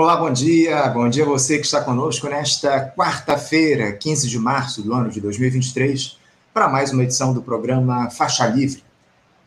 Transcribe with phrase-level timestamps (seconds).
[0.00, 0.86] Olá, bom dia.
[0.90, 5.20] Bom dia a você que está conosco nesta quarta-feira, 15 de março do ano de
[5.20, 6.16] 2023,
[6.54, 8.84] para mais uma edição do programa Faixa Livre.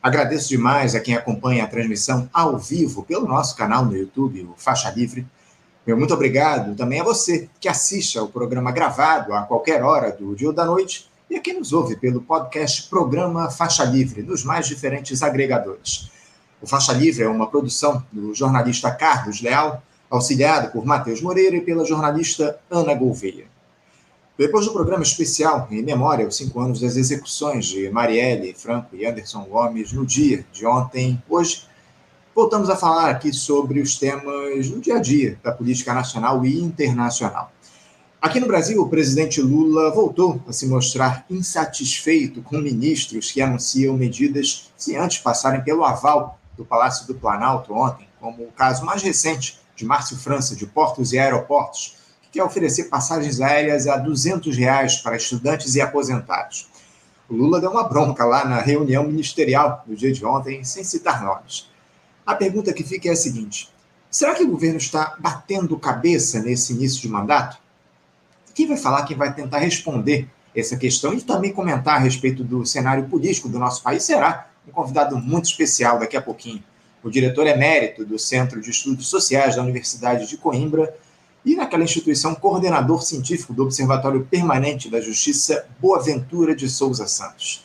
[0.03, 4.53] Agradeço demais a quem acompanha a transmissão ao vivo pelo nosso canal no YouTube, o
[4.57, 5.25] Faixa Livre.
[5.87, 10.35] Meu muito obrigado também a você que assiste ao programa gravado a qualquer hora do
[10.35, 14.43] dia ou da noite e a quem nos ouve pelo podcast Programa Faixa Livre, nos
[14.43, 16.11] mais diferentes agregadores.
[16.61, 19.81] O Faixa Livre é uma produção do jornalista Carlos Leal
[20.11, 23.45] auxiliado por Matheus Moreira e pela jornalista Ana Gouveia.
[24.37, 29.05] Depois do programa especial em memória aos cinco anos das execuções de Marielle Franco e
[29.05, 31.65] Anderson Gomes no dia de ontem, hoje,
[32.35, 36.59] voltamos a falar aqui sobre os temas do dia a dia da política nacional e
[36.59, 37.51] internacional.
[38.21, 43.95] Aqui no Brasil, o presidente Lula voltou a se mostrar insatisfeito com ministros que anunciam
[43.95, 49.01] medidas sem antes passarem pelo aval do Palácio do Planalto ontem, como o caso mais
[49.01, 54.55] recente de Márcio França, de Portos e Aeroportos, que quer oferecer passagens aéreas a 200
[54.55, 56.69] reais para estudantes e aposentados.
[57.27, 61.23] O Lula deu uma bronca lá na reunião ministerial no dia de ontem, sem citar
[61.23, 61.67] nomes.
[62.23, 63.69] A pergunta que fica é a seguinte:
[64.09, 67.57] será que o governo está batendo cabeça nesse início de mandato?
[68.53, 72.65] Quem vai falar, quem vai tentar responder essa questão e também comentar a respeito do
[72.65, 76.63] cenário político do nosso país será um convidado muito especial daqui a pouquinho
[77.03, 80.95] o diretor emérito do Centro de Estudos Sociais da Universidade de Coimbra
[81.43, 87.63] e naquela instituição coordenador científico do Observatório Permanente da Justiça Boaventura de Souza Santos.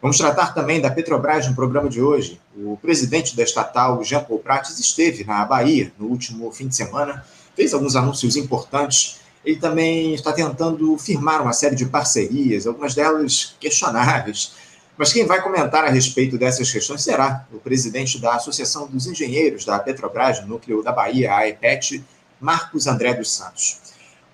[0.00, 2.40] Vamos tratar também da Petrobras no programa de hoje.
[2.56, 7.24] O presidente da estatal, Jean Paul Prates, esteve na Bahia no último fim de semana,
[7.56, 9.18] fez alguns anúncios importantes.
[9.44, 14.52] Ele também está tentando firmar uma série de parcerias, algumas delas questionáveis,
[14.96, 19.64] mas quem vai comentar a respeito dessas questões será o presidente da Associação dos Engenheiros
[19.64, 22.02] da Petrobras, núcleo da Bahia, a EPET,
[22.40, 23.80] Marcos André dos Santos.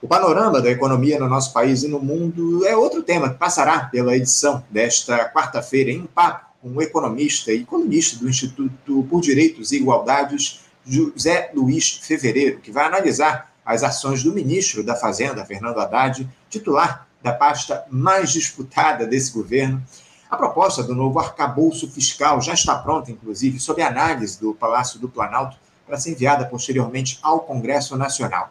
[0.00, 3.84] O panorama da economia no nosso país e no mundo é outro tema que passará
[3.84, 9.20] pela edição desta quarta-feira em um papo com o economista e colunista do Instituto por
[9.20, 15.44] Direitos e Igualdades, José Luiz Fevereiro, que vai analisar as ações do ministro da Fazenda,
[15.44, 19.82] Fernando Haddad, titular da pasta mais disputada desse governo,
[20.32, 25.06] a proposta do novo arcabouço fiscal já está pronta, inclusive, sob análise do Palácio do
[25.06, 28.50] Planalto, para ser enviada posteriormente ao Congresso Nacional.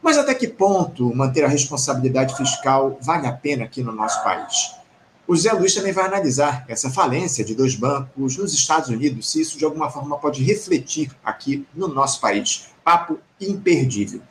[0.00, 4.74] Mas até que ponto manter a responsabilidade fiscal vale a pena aqui no nosso país?
[5.26, 9.42] O Zé Luiz também vai analisar essa falência de dois bancos nos Estados Unidos, se
[9.42, 12.68] isso de alguma forma pode refletir aqui no nosso país.
[12.82, 14.22] Papo imperdível.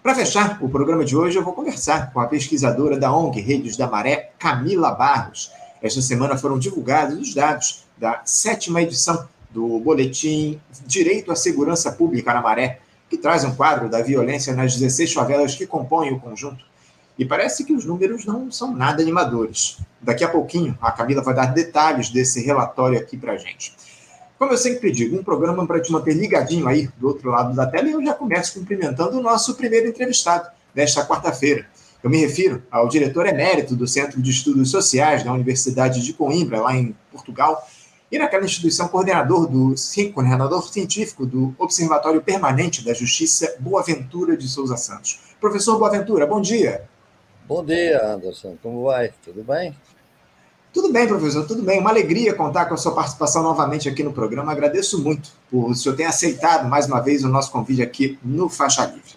[0.00, 3.76] Para fechar o programa de hoje, eu vou conversar com a pesquisadora da ONG Redes
[3.76, 5.50] da Maré, Camila Barros.
[5.84, 12.32] Esta semana foram divulgados os dados da sétima edição do Boletim Direito à Segurança Pública
[12.32, 12.80] na Maré,
[13.10, 16.64] que traz um quadro da violência nas 16 favelas que compõem o conjunto.
[17.18, 19.76] E parece que os números não são nada animadores.
[20.00, 23.76] Daqui a pouquinho, a Camila vai dar detalhes desse relatório aqui para gente.
[24.38, 27.66] Como eu sempre digo, um programa para te manter ligadinho aí do outro lado da
[27.66, 31.66] tela, e eu já começo cumprimentando o nosso primeiro entrevistado desta quarta-feira.
[32.04, 36.60] Eu me refiro ao diretor emérito do Centro de Estudos Sociais da Universidade de Coimbra,
[36.60, 37.66] lá em Portugal,
[38.12, 39.74] e naquela instituição coordenador do
[40.12, 45.18] coordenador científico do Observatório Permanente da Justiça Boaventura de Souza Santos.
[45.40, 46.84] Professor Boaventura, bom dia.
[47.48, 48.58] Bom dia, Anderson.
[48.62, 49.10] Como vai?
[49.24, 49.74] Tudo bem?
[50.74, 51.80] Tudo bem, professor, tudo bem.
[51.80, 54.52] Uma alegria contar com a sua participação novamente aqui no programa.
[54.52, 58.50] Agradeço muito por o senhor ter aceitado mais uma vez o nosso convite aqui no
[58.50, 59.14] Faixa Livre.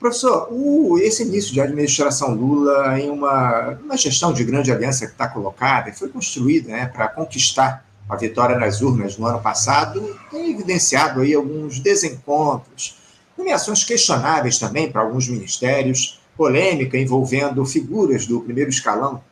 [0.00, 5.12] Professor, o, esse início de administração Lula em uma, uma gestão de grande aliança que
[5.12, 10.18] está colocada e foi construída né, para conquistar a vitória nas urnas no ano passado,
[10.30, 12.96] tem evidenciado aí alguns desencontros,
[13.36, 19.22] nomeações questionáveis também para alguns ministérios, polêmica envolvendo figuras do primeiro escalão,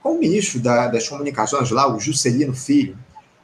[0.00, 2.96] com o ministro da, das comunicações lá, o Juscelino Filho,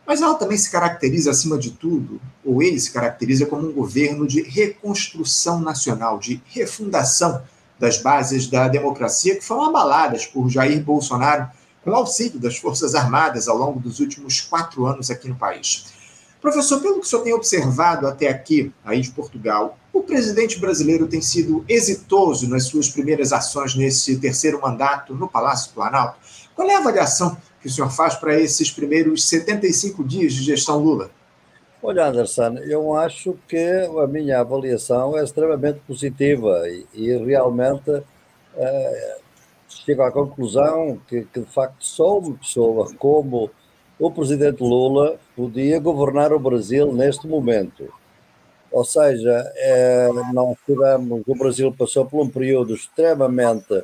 [0.06, 4.26] mas ela também se caracteriza, acima de tudo, ou ele se caracteriza como um governo
[4.26, 7.42] de reconstrução nacional, de refundação
[7.78, 11.48] das bases da democracia que foram abaladas por Jair Bolsonaro
[11.82, 15.86] com auxílio das Forças Armadas ao longo dos últimos quatro anos aqui no país.
[16.40, 21.06] Professor, pelo que o senhor tem observado até aqui, aí de Portugal, o presidente brasileiro
[21.06, 26.18] tem sido exitoso nas suas primeiras ações nesse terceiro mandato no Palácio Planalto?
[26.54, 30.78] Qual é a avaliação que o senhor faz para esses primeiros 75 dias de gestão
[30.78, 31.10] Lula?
[31.82, 38.02] Olha, Anderson, eu acho que a minha avaliação é extremamente positiva e, e realmente
[38.54, 39.16] é,
[39.66, 43.50] chego à conclusão que, que, de facto, só uma pessoa como
[43.98, 47.90] o presidente Lula podia governar o Brasil neste momento.
[48.70, 53.82] Ou seja, é, nós tivemos, o Brasil passou por um período extremamente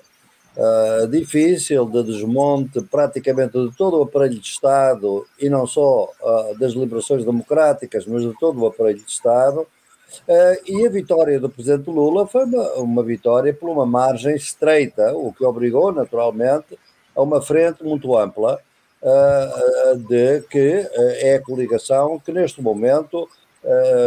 [0.56, 6.58] uh, difícil de desmonte praticamente de todo o aparelho de Estado e não só uh,
[6.58, 9.60] das liberações democráticas, mas de todo o aparelho de Estado.
[9.60, 15.14] Uh, e a vitória do presidente Lula foi uma, uma, vitória por uma margem estreita,
[15.14, 16.78] o que obrigou, naturalmente,
[17.14, 18.58] a uma frente muito ampla
[19.02, 20.88] uh, de que
[21.20, 23.28] é a coligação que neste momento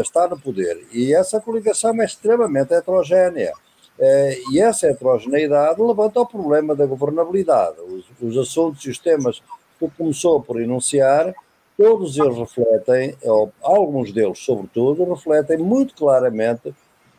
[0.02, 0.84] está no poder.
[0.92, 3.54] E essa coligação é extremamente heterogénea.
[4.00, 7.78] E essa heterogeneidade levanta o problema da governabilidade.
[7.82, 9.42] Os, os assuntos e os temas
[9.80, 11.34] que começou por enunciar
[11.78, 16.74] todos eles refletem, ou alguns deles, sobretudo, refletem muito claramente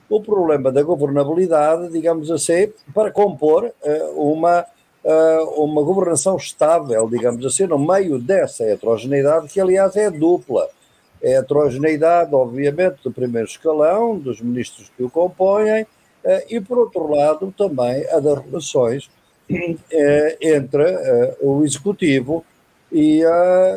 [0.08, 4.64] o problema da governabilidade, digamos assim, para compor uh, uma,
[5.04, 10.68] uh, uma governação estável, digamos assim, no meio dessa heterogeneidade, que aliás é dupla.
[11.22, 15.86] É a heterogeneidade, obviamente, do primeiro escalão, dos ministros que o compõem,
[16.48, 19.10] e, por outro lado, também a das relações
[20.40, 22.44] entre o Executivo
[22.90, 23.22] e,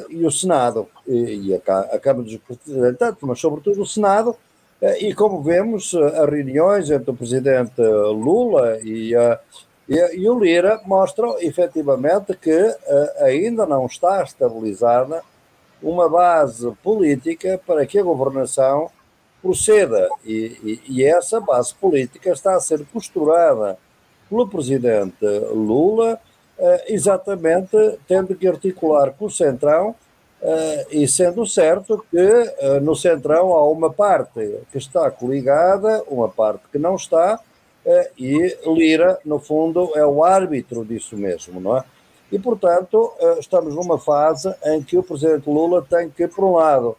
[0.09, 4.35] e o Senado, e, e a, a, Câmara dos Representantes, mas sobretudo o Senado,
[4.99, 9.11] e como vemos, as reuniões entre o presidente Lula e,
[9.89, 12.75] e, o Lira mostram efetivamente que
[13.19, 15.23] ainda não está estabilizada
[15.81, 18.91] uma base política para que a governação
[19.41, 23.77] proceda, e, e essa base política está a ser costurada
[24.29, 26.19] pelo presidente Lula
[26.59, 29.93] eh, exatamente tendo que articular com o Centrão,
[30.41, 36.27] eh, e sendo certo que eh, no Centrão há uma parte que está coligada, uma
[36.27, 37.39] parte que não está,
[38.17, 41.83] e Lira, no fundo, é o árbitro disso mesmo, não é?
[42.29, 46.97] E, portanto, estamos numa fase em que o Presidente Lula tem que, por um lado,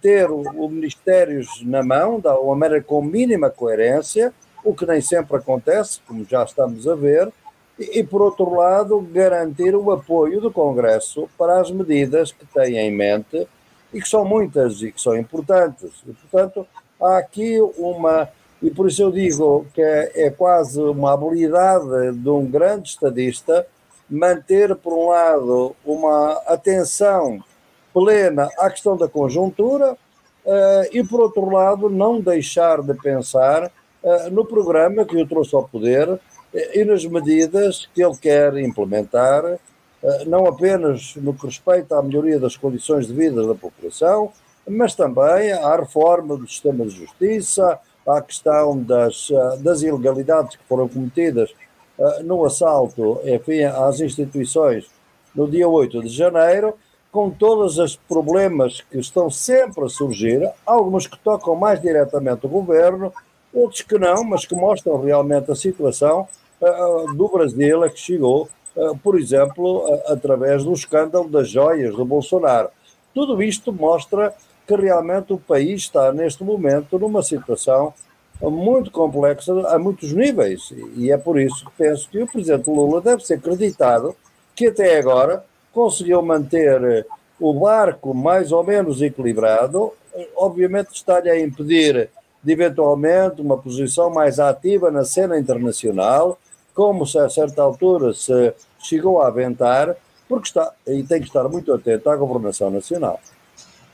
[0.00, 4.32] ter o, Ministérios na mão, da uma maneira com mínima coerência,
[4.62, 7.30] o que nem sempre acontece, como já estamos a ver,
[7.78, 12.90] e, por outro lado, garantir o apoio do Congresso para as medidas que tem em
[12.90, 13.48] mente
[13.92, 15.90] e que são muitas e que são importantes.
[16.06, 16.66] E, portanto,
[17.00, 18.28] há aqui uma.
[18.62, 23.66] E por isso eu digo que é, é quase uma habilidade de um grande estadista
[24.08, 27.42] manter, por um lado, uma atenção
[27.94, 33.70] plena à questão da conjuntura uh, e, por outro lado, não deixar de pensar
[34.02, 36.20] uh, no programa que o trouxe ao poder
[36.72, 39.58] e nas medidas que ele quer implementar,
[40.04, 44.30] eh, não apenas no que respeita à melhoria das condições de vida da população,
[44.68, 50.64] mas também à reforma do sistema de justiça, à questão das, eh, das ilegalidades que
[50.68, 51.50] foram cometidas
[51.98, 54.86] eh, no assalto enfim, às instituições
[55.34, 56.74] no dia 8 de janeiro,
[57.14, 62.48] com todos os problemas que estão sempre a surgir, alguns que tocam mais diretamente o
[62.48, 63.12] governo,
[63.54, 66.26] outros que não, mas que mostram realmente a situação
[67.14, 68.48] do Brasil é que chegou,
[69.00, 72.68] por exemplo, através do escândalo das joias do Bolsonaro.
[73.14, 74.34] Tudo isto mostra
[74.66, 77.94] que realmente o país está, neste momento, numa situação
[78.42, 80.74] muito complexa a muitos níveis.
[80.96, 84.16] E é por isso que penso que o presidente Lula deve ser acreditado
[84.56, 85.44] que até agora
[85.74, 87.06] conseguiu manter
[87.38, 89.92] o barco mais ou menos equilibrado.
[90.36, 92.08] Obviamente está-lhe a impedir
[92.42, 96.38] de eventualmente uma posição mais ativa na cena internacional,
[96.74, 99.96] como se a certa altura se chegou a aventar,
[100.28, 103.18] porque está, e tem que estar muito atento à governação nacional.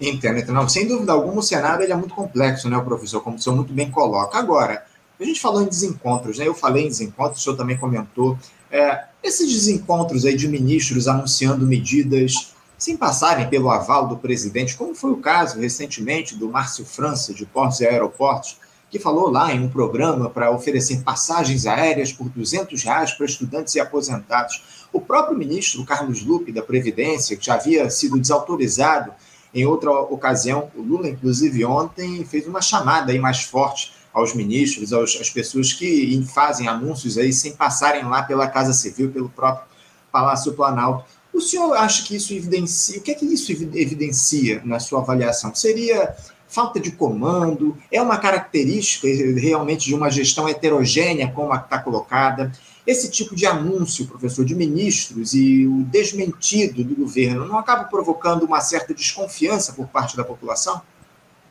[0.01, 3.39] Entendo, não, sem dúvida alguma o cenário ele é muito complexo, né, professor, como o
[3.39, 4.39] senhor muito bem coloca.
[4.39, 4.85] Agora,
[5.21, 6.49] a gente falou em desencontros, né?
[6.49, 8.39] Eu falei em desencontros, o senhor também comentou.
[8.71, 14.95] É, esses desencontros aí de ministros anunciando medidas sem passarem pelo aval do presidente, como
[14.95, 18.57] foi o caso recentemente do Márcio França, de Portos e Aeroportos,
[18.91, 23.75] que falou lá em um programa para oferecer passagens aéreas por 200 reais para estudantes
[23.75, 24.87] e aposentados.
[24.93, 29.12] O próprio ministro Carlos Lupe, da Previdência, que já havia sido desautorizado
[29.53, 34.93] em outra ocasião, o Lula, inclusive, ontem fez uma chamada aí mais forte aos ministros,
[34.93, 39.69] aos, às pessoas que fazem anúncios aí sem passarem lá pela Casa Civil, pelo próprio
[40.11, 41.05] Palácio Planalto.
[41.33, 42.99] O senhor acha que isso evidencia?
[42.99, 45.55] O que é que isso evidencia na sua avaliação?
[45.55, 46.17] Seria
[46.49, 49.07] falta de comando, é uma característica
[49.40, 52.52] realmente de uma gestão heterogênea, como está colocada.
[52.85, 58.43] Esse tipo de anúncio, professor, de ministros e o desmentido do governo não acaba provocando
[58.43, 60.83] uma certa desconfiança por parte da população?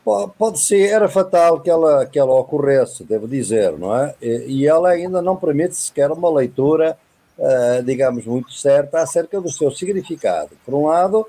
[0.04, 4.14] Pode ser, era fatal que ela, que ela ocorresse, devo dizer, não é?
[4.20, 6.96] E ela ainda não permite sequer uma leitura,
[7.38, 10.50] uh, digamos, muito certa acerca do seu significado.
[10.64, 11.26] Por um lado,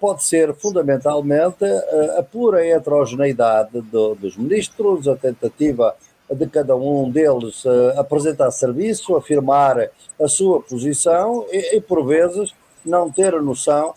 [0.00, 1.64] pode ser fundamentalmente
[2.16, 5.94] a pura heterogeneidade do, dos ministros, a tentativa
[6.30, 7.64] de cada um deles
[7.96, 13.94] apresentar serviço, afirmar a sua posição e, e por vezes, não ter a noção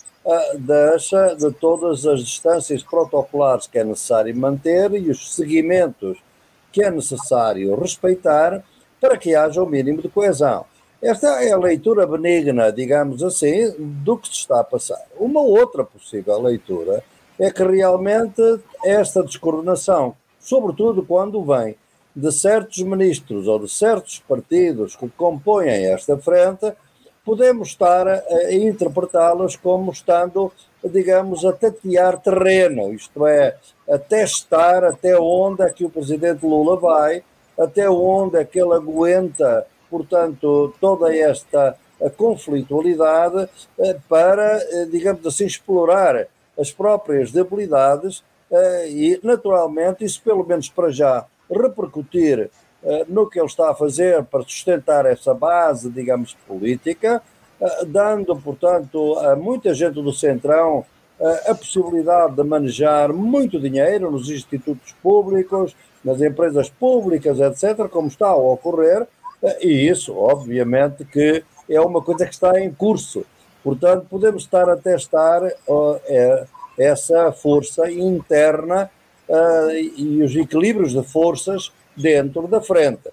[0.59, 6.17] das, de todas as distâncias protocolares que é necessário manter e os seguimentos
[6.71, 8.63] que é necessário respeitar
[9.01, 10.65] para que haja o mínimo de coesão.
[11.01, 15.01] Esta é a leitura benigna, digamos assim, do que se está a passar.
[15.17, 17.03] Uma outra possível leitura
[17.39, 18.41] é que realmente
[18.83, 21.75] esta descoordenação, sobretudo quando vem
[22.13, 26.73] de certos ministros ou de certos partidos que compõem esta frente,
[27.29, 30.51] podemos estar a, a interpretá-las como estando,
[30.83, 33.55] digamos, a tatear terreno, isto é,
[33.87, 37.21] a testar até onde é que o presidente Lula vai,
[37.55, 41.77] até onde é que ele aguenta, portanto, toda esta
[42.17, 46.25] conflitualidade eh, para, eh, digamos assim, explorar
[46.57, 52.49] as próprias debilidades eh, e, naturalmente, isso pelo menos para já repercutir
[53.07, 57.21] no que ele está a fazer para sustentar essa base, digamos, política,
[57.87, 60.85] dando, portanto, a muita gente do Centrão
[61.47, 68.27] a possibilidade de manejar muito dinheiro nos institutos públicos, nas empresas públicas, etc., como está
[68.27, 69.05] a ocorrer,
[69.61, 73.25] e isso, obviamente, que é uma coisa que está em curso.
[73.63, 78.89] Portanto, podemos estar a testar uh, essa força interna
[79.27, 83.09] uh, e os equilíbrios de forças dentro da frente.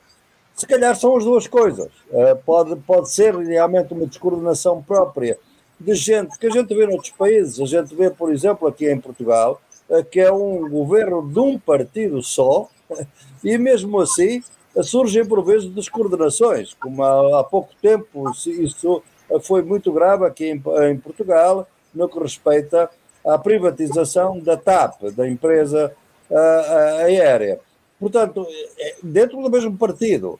[0.54, 1.88] Se calhar são as duas coisas.
[2.10, 5.38] Uh, pode, pode ser realmente uma descoordenação própria
[5.78, 7.60] de gente que a gente vê noutros países.
[7.60, 9.60] A gente vê, por exemplo, aqui em Portugal,
[10.10, 12.68] que é um governo de um partido só,
[13.44, 14.42] e mesmo assim
[14.82, 19.02] surgem por vezes descoordenações, como há, há pouco tempo isso
[19.42, 22.90] foi muito grave aqui em, em, Portugal, no que respeita
[23.24, 25.92] à privatização da TAP, da empresa
[27.02, 27.60] aérea.
[27.98, 28.46] Portanto,
[28.78, 30.38] é, dentro do mesmo partido,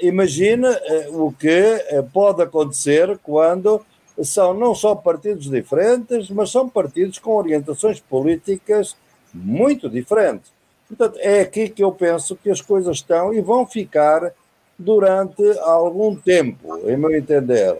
[0.00, 1.80] imagina uh, o que
[2.12, 3.84] pode acontecer quando
[4.22, 8.96] são não só partidos diferentes, mas são partidos com orientações políticas
[9.32, 10.52] muito diferentes.
[10.88, 14.32] Portanto, é aqui que eu penso que as coisas estão e vão ficar
[14.78, 17.78] durante algum tempo, em meu entender.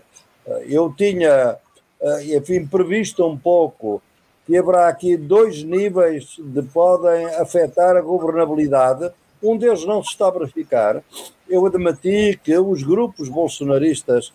[0.67, 1.57] Eu tinha,
[2.01, 4.01] eh, enfim, previsto um pouco
[4.45, 9.11] que haverá aqui dois níveis de podem afetar a governabilidade.
[9.41, 11.03] Um deles não se está a verificar.
[11.49, 14.31] Eu admiti que os grupos bolsonaristas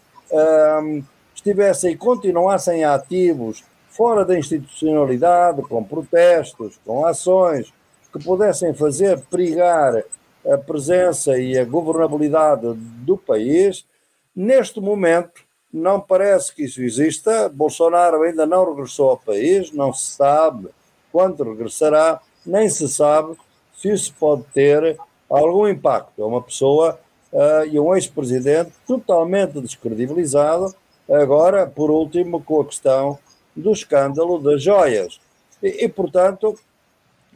[1.35, 7.73] estivessem e continuassem ativos fora da institucionalidade, com protestos, com ações,
[8.13, 10.03] que pudessem fazer perigar
[10.47, 13.85] a presença e a governabilidade do país.
[14.35, 17.49] Neste momento, não parece que isso exista.
[17.49, 20.69] Bolsonaro ainda não regressou ao país, não se sabe
[21.13, 23.37] quando regressará, nem se sabe
[23.77, 24.99] se isso pode ter
[25.29, 26.23] algum impacto.
[26.23, 26.99] É uma pessoa
[27.33, 30.75] uh, e um ex-presidente totalmente descredibilizado,
[31.09, 33.19] agora, por último, com a questão
[33.55, 35.21] do escândalo das joias.
[35.63, 36.59] E, e portanto,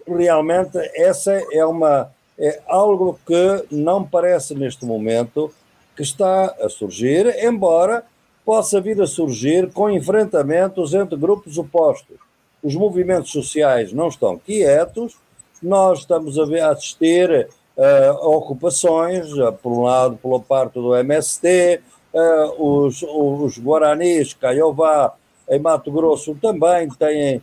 [0.07, 5.53] realmente essa é uma é algo que não parece neste momento
[5.95, 8.05] que está a surgir, embora
[8.45, 12.17] possa vir a surgir com enfrentamentos entre grupos opostos.
[12.63, 15.17] Os movimentos sociais não estão quietos,
[15.63, 20.75] nós estamos a, ver, a assistir uh, a ocupações, uh, por um lado pela parte
[20.75, 21.81] do MST,
[22.13, 25.15] uh, os, os Guaranis, Caiová,
[25.49, 27.43] em Mato Grosso também têm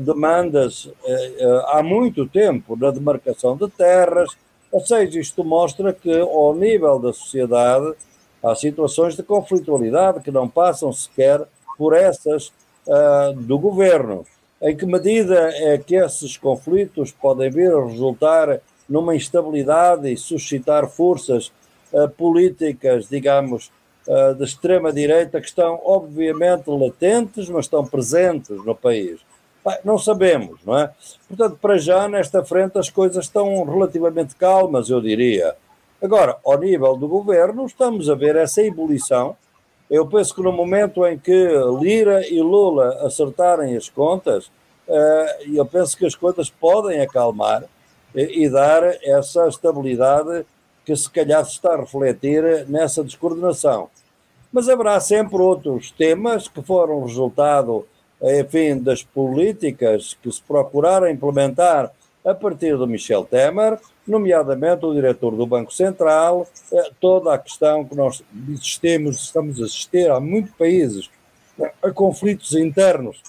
[0.00, 0.88] demandas
[1.66, 4.30] há muito tempo na demarcação de terras,
[4.72, 7.94] ou seja, isto mostra que ao nível da sociedade
[8.42, 11.42] há situações de conflitualidade que não passam sequer
[11.78, 12.52] por essas
[12.86, 14.26] uh, do governo.
[14.60, 20.88] Em que medida é que esses conflitos podem vir a resultar numa instabilidade e suscitar
[20.88, 21.52] forças
[21.92, 23.70] uh, políticas, digamos,
[24.06, 29.20] uh, de extrema-direita que estão obviamente latentes, mas estão presentes no país?
[29.84, 30.90] Não sabemos, não é?
[31.28, 35.54] Portanto, para já, nesta frente, as coisas estão relativamente calmas, eu diria.
[36.02, 39.36] Agora, ao nível do governo, estamos a ver essa ebulição.
[39.88, 41.48] Eu penso que no momento em que
[41.80, 44.50] Lira e Lula acertarem as contas,
[44.88, 47.64] eh, eu penso que as coisas podem acalmar
[48.14, 50.44] e dar essa estabilidade
[50.84, 53.88] que se calhar se está a refletir nessa descoordenação.
[54.52, 57.86] Mas haverá sempre outros temas que foram resultado
[58.22, 61.92] enfim, das políticas que se procuraram implementar
[62.24, 67.84] a partir do Michel Temer, nomeadamente o diretor do Banco Central, eh, toda a questão
[67.84, 68.22] que nós
[68.54, 71.10] assistimos, estamos a assistir a muitos países
[71.82, 73.22] a conflitos internos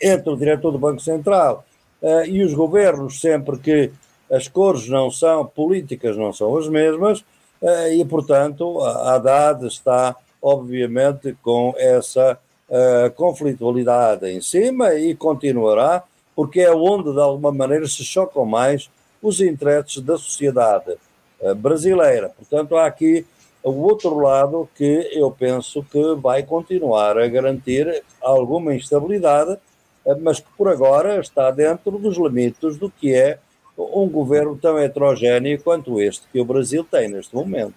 [0.00, 1.64] entre o diretor do Banco Central
[2.02, 3.90] uh, e os governos, sempre que
[4.30, 7.24] as cores não são políticas, não são as mesmas,
[7.92, 12.38] e portanto a Haddad está obviamente com essa
[13.16, 16.04] conflitualidade em cima e continuará,
[16.36, 18.90] porque é onde de alguma maneira se chocam mais
[19.22, 20.96] os interesses da sociedade
[21.56, 22.30] brasileira.
[22.30, 23.24] Portanto, há aqui
[23.62, 29.58] o outro lado que eu penso que vai continuar a garantir alguma instabilidade,
[30.20, 33.38] mas que por agora está dentro dos limites do que é
[33.76, 37.74] um governo tão heterogéneo quanto este que o Brasil tem neste momento.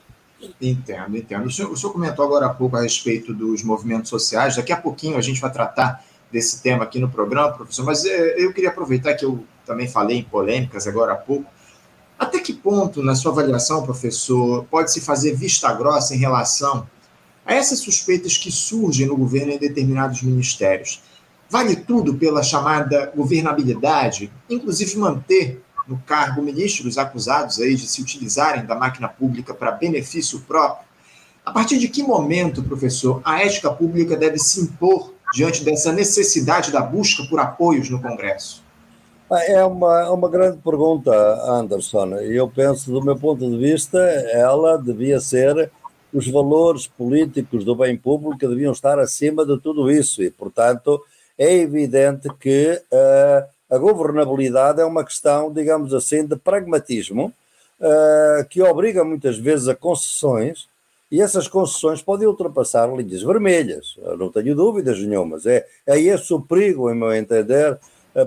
[0.59, 1.45] Entendo, entendo.
[1.45, 4.55] O senhor, o senhor comentou agora há pouco a respeito dos movimentos sociais.
[4.55, 8.35] Daqui a pouquinho a gente vai tratar desse tema aqui no programa, professor, mas eh,
[8.37, 11.45] eu queria aproveitar que eu também falei em polêmicas agora há pouco
[12.21, 16.87] até que ponto, na sua avaliação, professor, pode-se fazer vista grossa em relação
[17.43, 21.01] a essas suspeitas que surgem no governo em determinados ministérios?
[21.49, 28.67] Vale tudo pela chamada governabilidade, inclusive manter no cargo ministros acusados aí de se utilizarem
[28.67, 30.87] da máquina pública para benefício próprio?
[31.43, 36.71] A partir de que momento, professor, a ética pública deve se impor diante dessa necessidade
[36.71, 38.63] da busca por apoios no Congresso?
[39.31, 41.11] É uma, é uma grande pergunta,
[41.49, 42.15] Anderson.
[42.17, 45.71] Eu penso, do meu ponto de vista, ela devia ser
[46.13, 51.01] os valores políticos do bem público deviam estar acima de tudo isso e, portanto,
[51.37, 57.33] é evidente que uh, a governabilidade é uma questão, digamos assim, de pragmatismo
[57.79, 60.67] uh, que obriga muitas vezes a concessões
[61.09, 65.45] e essas concessões podem ultrapassar linhas vermelhas, não tenho dúvidas nenhumas.
[65.45, 67.77] É, é esse o perigo, em meu entender,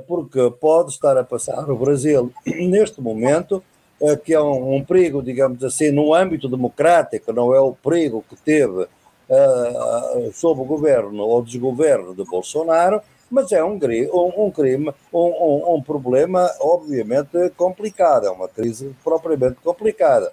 [0.07, 3.63] porque pode estar a passar o Brasil neste momento,
[4.01, 8.25] eh, que é um, um perigo, digamos assim, no âmbito democrático, não é o perigo
[8.29, 13.01] que teve uh, sob o governo ou desgoverno de Bolsonaro,
[13.31, 13.79] mas é um,
[14.13, 20.33] um, um crime, um, um, problema obviamente complicado, é uma crise propriamente complicada.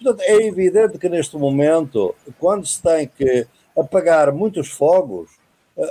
[0.00, 5.30] Portanto, é evidente que neste momento, quando se tem que apagar muitos fogos,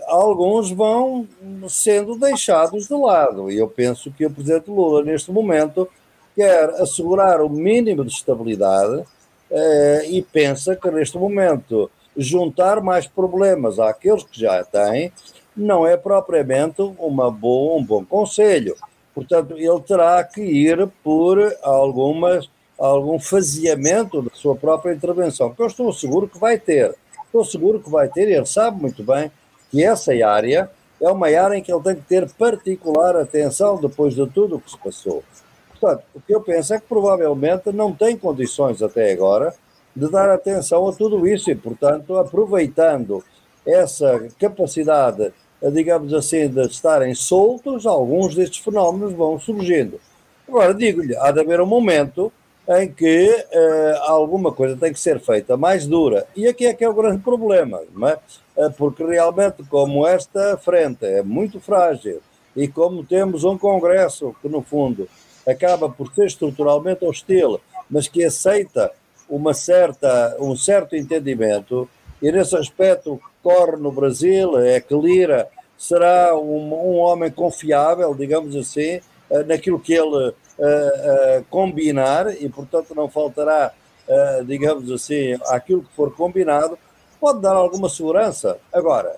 [0.08, 1.28] alguns vão
[1.68, 3.52] sendo deixados de lado.
[3.52, 5.88] E eu penso que o presidente Lula, neste momento,
[6.36, 9.04] quer assegurar o mínimo de estabilidade
[9.50, 15.12] eh, e pensa que, neste momento, juntar mais problemas àqueles que já têm
[15.56, 18.76] não é propriamente uma boa, um bom conselho.
[19.14, 25.68] Portanto, ele terá que ir por algumas, algum faseamento da sua própria intervenção, que eu
[25.68, 26.96] estou seguro que vai ter.
[27.26, 29.30] Estou seguro que vai ter, e ele sabe muito bem
[29.72, 30.70] que essa área
[31.02, 34.62] é uma área em que ele tem que ter particular atenção depois de tudo o
[34.62, 35.24] que se passou.
[35.70, 39.54] Portanto, o que eu penso é que provavelmente não tem condições até agora
[39.96, 43.24] de dar atenção a tudo isso e, portanto, aproveitando
[43.66, 45.34] essa capacidade,
[45.74, 50.00] digamos assim, de estarem soltos, alguns destes fenómenos vão surgindo.
[50.48, 52.32] Agora, digo-lhe, há de haver um momento
[52.80, 56.26] em que uh, alguma coisa tem que ser feita mais dura.
[56.36, 58.18] E aqui é que é o grande problema, não é?
[58.58, 62.22] Eh, porque realmente, como esta frente é muito frágil
[62.56, 65.08] e como temos um Congresso que, no fundo,
[65.48, 68.92] acaba por ser estruturalmente hostil, mas que aceita
[69.30, 71.90] uma certa, um certo entendimento,
[72.22, 78.56] e nesse aspecto corre no Brasil é que Lira será um, um homem confiável, digamos
[78.56, 79.00] assim,
[79.32, 83.74] eh, naquilo que ele uh, combinar, e portanto não faltará,
[84.08, 86.78] uh, digamos assim, aquilo que for combinado,
[87.20, 88.58] pode dar alguma segurança.
[88.72, 89.16] Agora,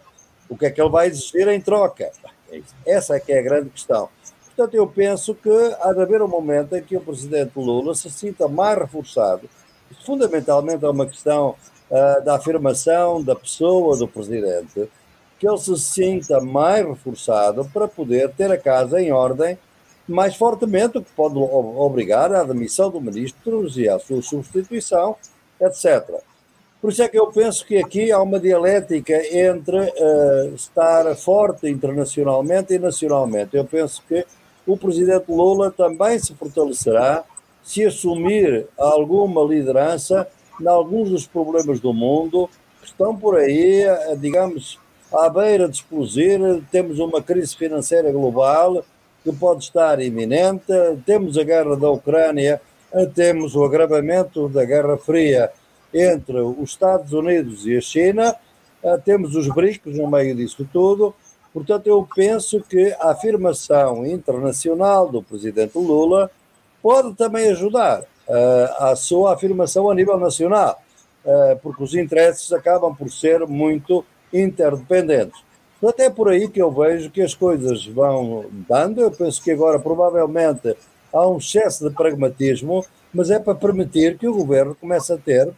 [0.49, 2.11] o que é que ele vai exigir em troca?
[2.85, 4.09] Essa é que é a grande questão.
[4.55, 5.49] Portanto, eu penso que
[5.81, 9.49] há de haver um momento em que o presidente Lula se sinta mais reforçado.
[10.05, 11.55] Fundamentalmente é uma questão
[11.89, 14.87] uh, da afirmação da pessoa do presidente,
[15.39, 19.57] que ele se sinta mais reforçado para poder ter a casa em ordem
[20.07, 25.15] mais fortemente, o que pode obrigar à demissão do ministro e à sua substituição,
[25.59, 26.21] etc.
[26.81, 31.69] Por isso é que eu penso que aqui há uma dialética entre uh, estar forte
[31.69, 33.55] internacionalmente e nacionalmente.
[33.55, 34.25] Eu penso que
[34.67, 37.23] o presidente Lula também se fortalecerá
[37.63, 40.27] se assumir alguma liderança
[40.59, 42.49] em alguns dos problemas do mundo
[42.81, 44.77] que estão por aí, eh, digamos,
[45.11, 46.39] à beira de explodir.
[46.69, 48.83] Temos uma crise financeira global
[49.23, 50.73] que pode estar iminente,
[51.05, 55.49] temos a guerra da Ucrânia, eh, temos o agravamento da Guerra Fria
[55.93, 58.35] entre os Estados Unidos e a China,
[58.83, 61.15] eh, temos os BRICS no meio disso tudo.
[61.53, 66.29] Portanto, eu penso que a afirmação internacional do presidente Lula
[66.81, 70.81] pode também ajudar uh, a sua afirmação a nível nacional,
[71.61, 75.39] porque os interesses acabam por ser muito interdependentes.
[75.87, 79.01] Até por aí que eu vejo que as coisas vão dando.
[79.01, 80.75] Eu penso que agora, provavelmente,
[81.13, 85.51] há um excesso de pragmatismo, mas é para permitir que o governo comece a ter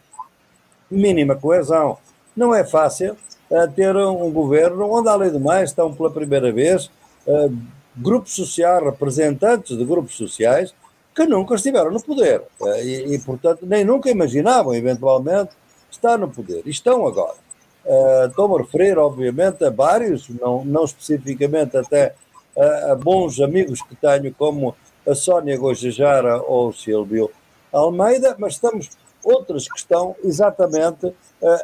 [0.90, 1.98] mínima coesão.
[2.36, 3.16] Não é fácil
[3.50, 6.90] uh, ter um, um, governo onde, além do mais, estão pela primeira vez
[7.26, 7.56] uh,
[7.96, 10.74] grupos sociais, representantes de grupos sociais
[11.14, 15.52] que nunca estiveram no poder uh, e, e, portanto, nem nunca imaginavam, eventualmente,
[15.90, 16.62] estar no poder.
[16.66, 17.45] E estão agora.
[17.86, 22.14] Uh, Estou-me a referir, obviamente, a vários, não, não especificamente até
[22.58, 24.74] a, a bons amigos que tenho, como
[25.06, 27.30] a Sónia Gojejara ou o Silvio
[27.72, 28.90] Almeida, mas estamos
[29.22, 31.14] outras que estão exatamente uh,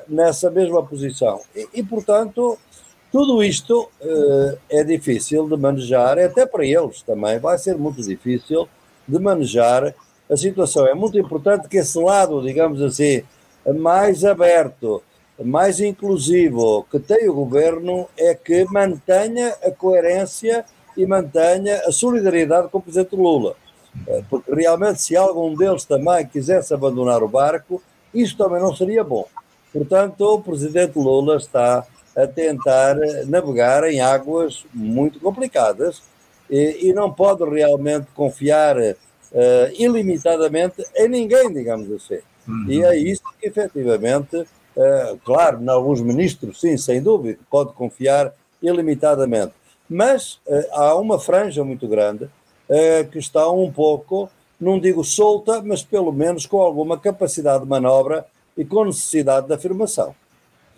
[0.08, 1.40] nessa mesma posição.
[1.56, 2.56] E, e, portanto,
[3.10, 8.68] tudo isto uh, é difícil de manejar, até para eles também vai ser muito difícil
[9.08, 9.92] de manejar
[10.30, 10.86] a situação.
[10.86, 13.22] É muito importante que esse lado, digamos assim,
[13.74, 15.02] mais aberto,
[15.44, 20.64] mais inclusivo que tem o governo é que mantenha a coerência
[20.96, 23.56] e mantenha a solidariedade com o presidente Lula.
[24.06, 27.82] Eh, porque realmente, se algum deles também quisesse abandonar o barco,
[28.14, 29.26] isso também não seria bom.
[29.72, 36.02] Portanto, o presidente Lula está a tentar navegar em águas muito complicadas
[36.50, 38.94] e, e não pode realmente confiar uh,
[39.78, 42.20] ilimitadamente em ninguém, digamos assim.
[42.46, 42.66] Uhum.
[42.68, 44.44] E é isso que, efetivamente,
[44.76, 48.32] uh, claro, em alguns ministros, sim, sem dúvida, pode confiar
[48.62, 49.52] ilimitadamente.
[49.88, 54.30] Mas uh, há uma franja muito grande uh, que está um pouco,
[54.60, 58.24] não digo solta, mas pelo menos com alguma capacidade de manobra
[58.56, 60.14] e com necessidade de afirmação.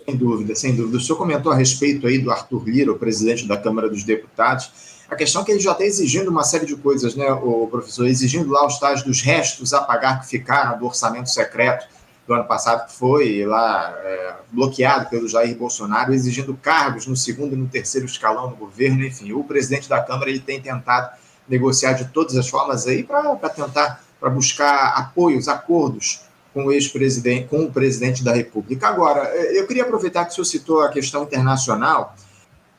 [0.04, 0.98] Sem dúvida, sem dúvida.
[0.98, 4.70] O senhor comentou a respeito aí do Arthur Lira, o presidente da Câmara dos Deputados.
[5.08, 8.06] A questão é que ele já está exigindo uma série de coisas, né, o professor?
[8.06, 11.86] Exigindo lá os tais dos restos a pagar que ficaram do orçamento secreto
[12.26, 17.54] do ano passado, que foi lá é, bloqueado pelo Jair Bolsonaro, exigindo cargos no segundo
[17.54, 19.04] e no terceiro escalão do governo.
[19.04, 21.10] Enfim, o presidente da Câmara ele tem tentado
[21.48, 26.22] negociar de todas as formas aí para tentar, para buscar apoios, acordos
[26.54, 28.86] com o ex-presidente, com o presidente da República.
[28.88, 32.14] Agora, eh, eu queria aproveitar que o senhor citou a questão internacional.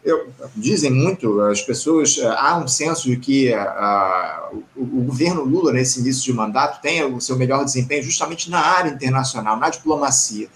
[0.05, 5.03] Eu, dizem muito, as pessoas, eh, há um senso de que a, a, o, o,
[5.03, 9.57] governo Lula, nesse início de mandato, tem o seu melhor desempenho justamente na área internacional,
[9.57, 10.47] na diplomacia.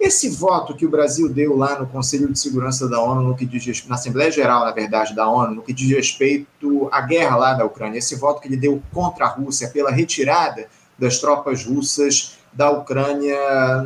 [0.00, 3.44] Esse voto que o Brasil deu lá no Conselho de Segurança da ONU, no que
[3.44, 7.52] diz na Assembleia Geral, na verdade, da ONU, no que diz respeito à guerra lá
[7.52, 12.38] da Ucrânia, esse voto que ele deu contra a Rússia pela retirada das tropas russas
[12.50, 13.38] da Ucrânia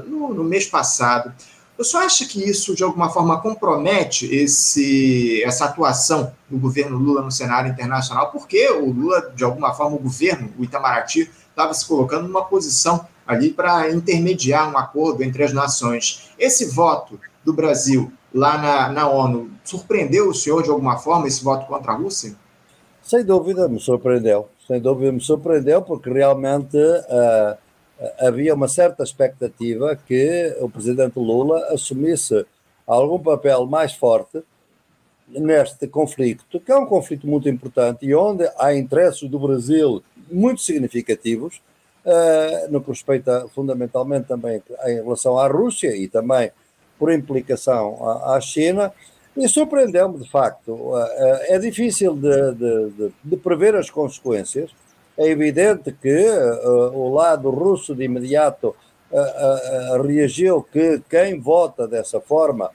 [0.06, 1.32] no, no mês passado.
[1.80, 7.22] O senhor acha que isso, de alguma forma, compromete esse, essa atuação do governo Lula
[7.22, 8.30] no cenário internacional?
[8.30, 13.06] Porque o Lula, de alguma forma, o governo, o Itamaraty, estava se colocando numa posição
[13.26, 16.30] ali para intermediar um acordo entre as nações.
[16.38, 21.42] Esse voto do Brasil lá na, na ONU surpreendeu o senhor de alguma forma, esse
[21.42, 22.36] voto contra a Rússia?
[23.02, 24.50] Sem dúvida me surpreendeu.
[24.66, 27.56] Sem dúvida me surpreendeu, porque realmente uh,
[28.18, 32.46] havia uma certa expectativa que o presidente Lula assumisse
[32.86, 34.42] algum papel mais forte
[35.28, 40.60] neste conflito, que é um conflito muito importante e onde há interesses do Brasil muito
[40.60, 41.60] significativos,
[42.04, 46.50] uh, no que respeita fundamentalmente também em relação à Rússia e também
[46.98, 48.92] por implicação à, à China,
[49.36, 50.72] e surpreendeu-me de facto.
[50.72, 51.06] Uh, uh,
[51.48, 54.70] é difícil de, de, de, de, prever as consequências.
[55.20, 56.26] É evidente que
[56.94, 58.74] o lado russo de imediato
[60.02, 62.70] reagiu que quem vota dessa forma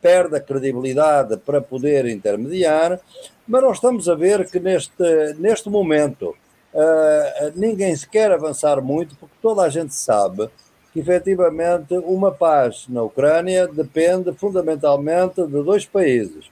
[0.00, 3.00] perde a credibilidade para poder intermediar,
[3.46, 6.36] mas nós estamos a ver que neste, neste momento
[6.74, 10.48] uh, ninguém se quer avançar muito, porque toda a gente sabe
[10.92, 16.46] que efetivamente uma paz na Ucrânia depende fundamentalmente de dois países,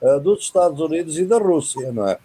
[0.00, 2.18] uh, dos Estados Unidos e da Rússia, não é?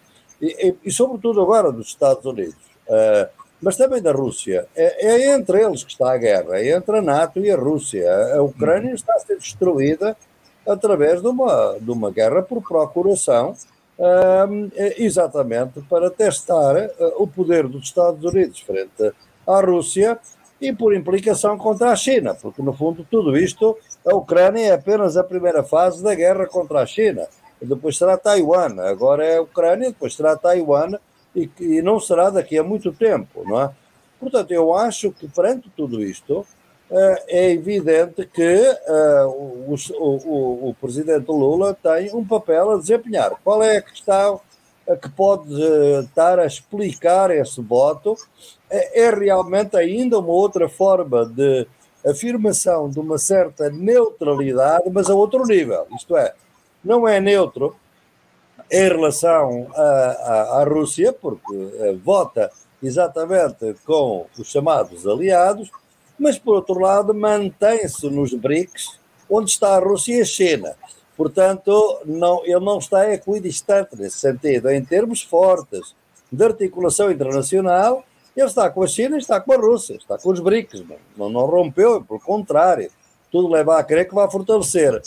[0.44, 2.56] E, e, e sobretudo agora dos Estados Unidos,
[2.88, 3.28] uh,
[3.62, 4.66] mas também da Rússia.
[4.76, 8.06] É, é, entre eles que está a guerra, é entre a NATO e a Rússia.
[8.34, 8.94] A Ucrânia uhum.
[8.94, 10.14] está a ser destruída
[10.68, 13.54] através de uma, de uma guerra por procuração
[14.96, 19.12] exatamente para testar eh, o poder dos Estados Unidos frente
[19.46, 20.18] à Rússia
[20.60, 25.16] e por implicação contra a China, porque no fundo tudo isto, a Ucrânia é apenas
[25.16, 27.26] a primeira fase da guerra contra a China,
[27.64, 30.98] depois será Taiwan, agora é a Ucrânia, depois será Taiwan,
[31.34, 33.70] e, e não será daqui a muito tempo, não é?
[34.20, 36.46] Portanto, eu acho que perante tudo isto,
[36.90, 38.56] eh, é evidente que
[38.88, 43.32] uh, o, o, o, presidente Lula tem um papel a desempenhar.
[43.42, 44.40] Qual é a questão
[45.00, 45.50] que pode
[46.04, 48.16] estar a explicar esse voto?
[48.70, 51.66] É, é, realmente ainda uma outra forma de
[52.06, 55.86] afirmação de uma certa neutralidade, mas a outro nível.
[55.96, 56.34] Isto é,
[56.84, 57.76] não é neutro
[58.70, 62.50] em relação à, Rússia, porque uh, vota
[62.82, 65.70] exatamente com os chamados aliados,
[66.18, 70.76] mas por outro lado mantém-se nos BRICS, onde está a Rússia e a China.
[71.16, 75.94] Portanto, não, ele não está equidistante nesse sentido, em termos fortes
[76.30, 78.04] de articulação internacional,
[78.36, 80.84] ele está com a China e está com a Rússia, está com os BRICS,
[81.16, 82.90] não, não rompeu, pelo contrário,
[83.30, 85.00] tudo leva a crer que vai fortalecer.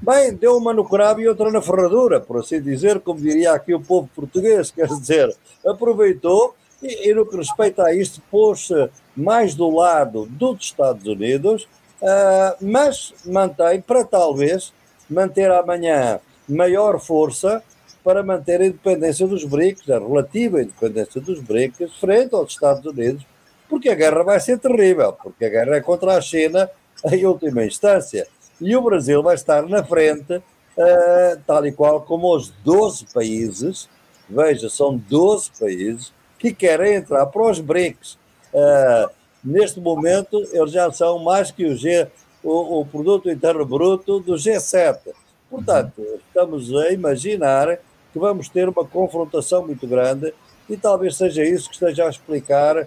[0.00, 3.72] Bem, deu uma no cravo e outra na ferradura, por assim dizer, como diria aqui
[3.72, 9.54] o povo português, quer dizer, aproveitou e, e no que respeita a isto, pôs-se mais
[9.54, 11.68] do lado dos Estados Unidos,
[12.00, 14.72] uh, mas mantém, para talvez
[15.08, 17.62] manter amanhã maior força
[18.02, 23.24] para manter a independência dos BRICS, a relativa independência dos BRICS, frente aos Estados Unidos,
[23.68, 26.68] porque a guerra vai ser terrível, porque a guerra é contra a China
[27.10, 28.26] em última instância.
[28.62, 33.88] E o Brasil vai estar na frente, uh, tal e qual como os 12 países,
[34.30, 38.16] veja, são 12 países que querem entrar para os BRICS.
[38.54, 39.10] Uh,
[39.42, 42.06] neste momento, eles já são mais que o, G,
[42.40, 45.08] o, o produto interno bruto do G7.
[45.50, 47.78] Portanto, estamos a imaginar
[48.12, 50.32] que vamos ter uma confrontação muito grande
[50.70, 52.86] e talvez seja isso que esteja a explicar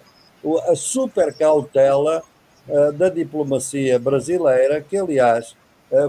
[0.69, 2.23] a super cautela
[2.65, 5.53] uh, da diplomacia brasileira, que aliás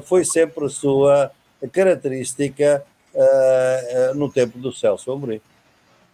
[0.05, 1.31] foi sempre sua
[1.73, 2.85] característica
[3.15, 5.41] uh, no tempo do Celso Amorim.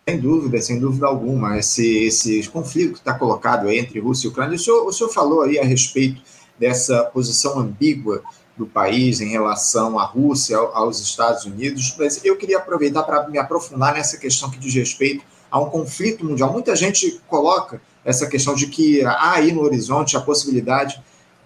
[0.09, 4.57] Sem dúvida, sem dúvida alguma, esse, esse conflito que está colocado entre Rússia e Ucrânia.
[4.57, 6.21] O senhor, o senhor falou aí a respeito
[6.59, 8.23] dessa posição ambígua
[8.57, 13.39] do país em relação à Rússia, aos Estados Unidos, mas eu queria aproveitar para me
[13.39, 16.53] aprofundar nessa questão que diz respeito a um conflito mundial.
[16.53, 21.01] Muita gente coloca essa questão de que há aí no horizonte a possibilidade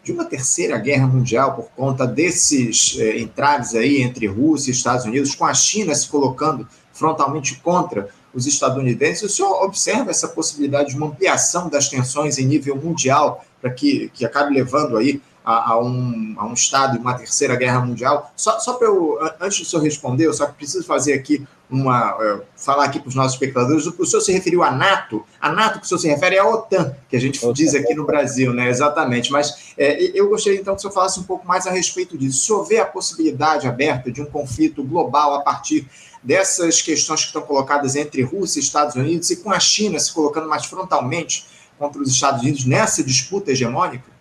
[0.07, 5.05] de uma terceira guerra mundial por conta desses eh, entraves aí entre Rússia e Estados
[5.05, 9.25] Unidos, com a China se colocando frontalmente contra os estadunidenses.
[9.25, 14.09] O senhor observa essa possibilidade de uma ampliação das tensões em nível mundial para que,
[14.15, 18.31] que acabe levando aí a, a, um, a um Estado e uma terceira guerra mundial.
[18.37, 22.17] Só, só para eu, antes do senhor responder, eu só preciso fazer aqui uma.
[22.17, 23.87] Uh, falar aqui para os nossos espectadores.
[23.87, 25.25] O, o senhor se referiu à NATO.
[25.41, 27.53] A NATO que o senhor se refere é a OTAN, que a gente OTAN.
[27.53, 28.69] diz aqui no Brasil, né?
[28.69, 29.31] Exatamente.
[29.31, 32.39] Mas é, eu gostaria então que o senhor falasse um pouco mais a respeito disso.
[32.39, 35.89] O senhor vê a possibilidade aberta de um conflito global a partir
[36.23, 40.13] dessas questões que estão colocadas entre Rússia e Estados Unidos e com a China se
[40.13, 41.47] colocando mais frontalmente
[41.79, 44.16] contra os Estados Unidos nessa disputa hegemônica?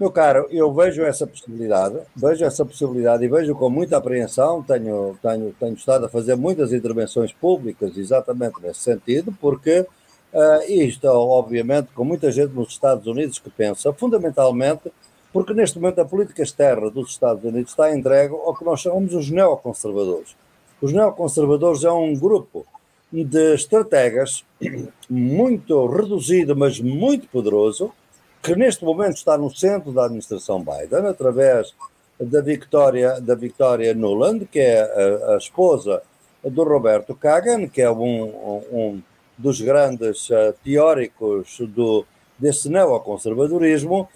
[0.00, 4.62] Meu caro, eu vejo essa possibilidade, vejo essa possibilidade e vejo com muita apreensão.
[4.62, 9.80] Tenho, tenho, tenho estado a fazer muitas intervenções públicas exatamente nesse sentido, porque
[10.32, 14.90] uh, isto, obviamente, com muita gente nos Estados Unidos que pensa, fundamentalmente,
[15.34, 19.12] porque neste momento a política externa dos Estados Unidos está entregue ao que nós chamamos
[19.12, 20.34] os neoconservadores.
[20.80, 22.64] Os neoconservadores é um grupo
[23.12, 24.46] de estrategas
[25.10, 27.92] muito reduzido, mas muito poderoso,
[28.42, 31.74] que neste momento está no centro da administração Biden, através
[32.18, 36.02] da Victoria, da Victoria Nuland, que é a, a esposa
[36.42, 39.02] do Roberto Kagan, que é um, um
[39.36, 42.06] dos grandes uh, teóricos do,
[42.38, 44.08] desse neoconservadorismo,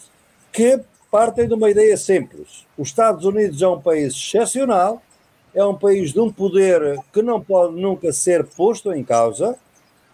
[0.52, 2.66] que partem de uma ideia simples.
[2.76, 5.02] Os Estados Unidos é um país excepcional,
[5.54, 9.56] é um país de um poder que não pode nunca ser posto em causa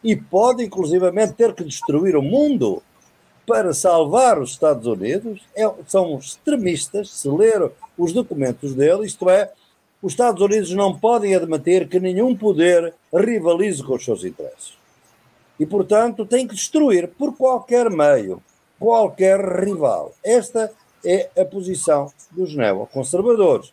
[0.03, 2.83] e pode, inclusivamente, ter que destruir o mundo
[3.51, 9.51] para salvar os Estados Unidos é, são extremistas, se ler os documentos dele, isto é,
[10.01, 14.75] os Estados Unidos não podem admitir que nenhum poder rivalize com os seus interesses.
[15.59, 18.41] E, portanto, tem que destruir por qualquer meio
[18.79, 20.15] qualquer rival.
[20.23, 20.71] Esta
[21.05, 23.71] é a posição dos neoconservadores.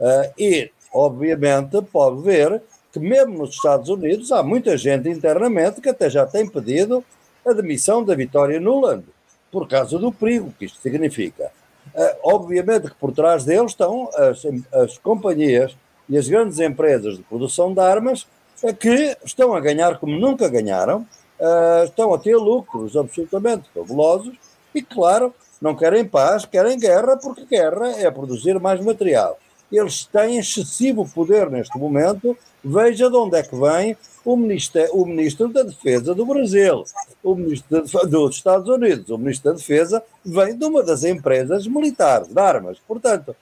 [0.00, 5.90] Uh, e, obviamente, pode ver que, mesmo nos Estados Unidos, há muita gente internamente que
[5.90, 7.04] até já tem pedido
[7.50, 9.04] a demissão da Vitória Nuland,
[9.50, 11.50] por causa do perigo que isto significa.
[11.94, 15.76] Uh, obviamente que por trás deles estão as, as companhias
[16.08, 18.26] e as grandes empresas de produção de armas
[18.62, 21.06] uh, que estão a ganhar como nunca ganharam,
[21.40, 24.34] uh, estão a ter lucros absolutamente fabulosos
[24.74, 29.38] e, claro, não querem paz, querem guerra, porque guerra é produzir mais material.
[29.70, 35.06] Eles têm excessivo poder neste momento, veja de onde é que vem o ministro, o
[35.06, 36.84] ministro da Defesa do Brasil,
[37.22, 42.28] o ministro dos Estados Unidos, o ministro da Defesa vem de uma das empresas militares
[42.28, 42.78] de armas.
[42.86, 43.34] Portanto,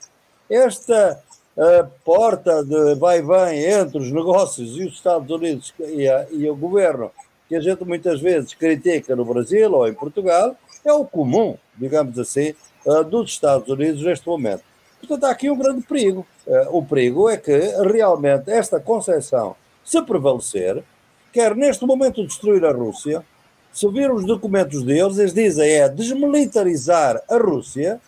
[0.48, 1.20] esta
[1.56, 6.56] uh, porta de vai-vem entre os negócios e os Estados Unidos e, a, e o
[6.56, 7.10] governo,
[7.48, 12.18] que a gente muitas vezes critica no Brasil ou em Portugal, é o comum, digamos
[12.18, 12.54] assim,
[12.86, 14.62] uh, dos Estados Unidos neste momento.
[15.00, 16.26] Portanto, há aqui um grande perigo.
[16.72, 17.56] o perigo é que
[17.92, 19.54] realmente esta concepção,
[19.88, 20.84] se prevalecer,
[21.32, 23.24] quer neste momento destruir a Rússia,
[23.72, 27.98] se vir os documentos deles, eles dizem é desmilitarizar a Rússia,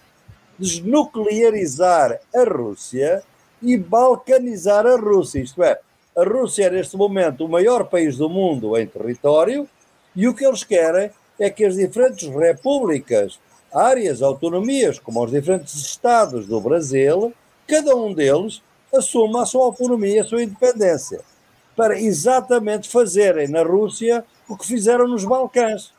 [0.59, 3.23] desnuclearizar a Rússia
[3.63, 5.41] e balcanizar a Rússia.
[5.41, 5.81] Isto é,
[6.15, 9.67] a Rússia é neste momento o maior país do mundo em território
[10.15, 13.41] e o que eles querem é que as diferentes repúblicas,
[13.73, 17.33] áreas, autonomias, como os diferentes estados do Brasil,
[17.67, 18.61] cada um deles
[18.95, 21.23] assuma a sua autonomia, a sua independência,
[21.77, 25.93] para exatamente fazerem na Rússia o que fizeram nos Balcãs.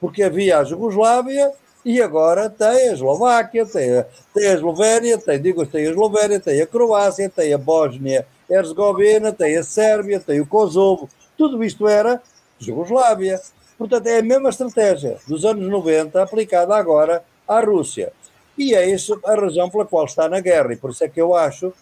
[0.00, 1.52] Porque havia a Jugoslávia
[1.84, 6.40] e agora tem a Eslováquia, tem a, tem a Eslovénia, tem, digo, tem a Eslovénia,
[6.40, 11.08] tem a Croácia, tem a Bósnia Herzegovina, tem a Sérvia, tem o Kosovo.
[11.36, 12.22] Tudo isto era
[12.58, 13.40] Jugoslávia.
[13.76, 18.12] Portanto, é a mesma estratégia dos anos 90 aplicada agora à Rússia.
[18.56, 20.72] E é isso a razão pela qual está na guerra.
[20.72, 21.72] E por isso é que eu acho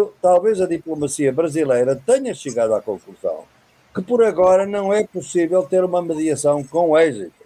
[0.00, 3.44] que talvez a diplomacia brasileira tenha chegado à conclusão
[3.94, 7.44] que por agora não é possível ter uma mediação com êxito.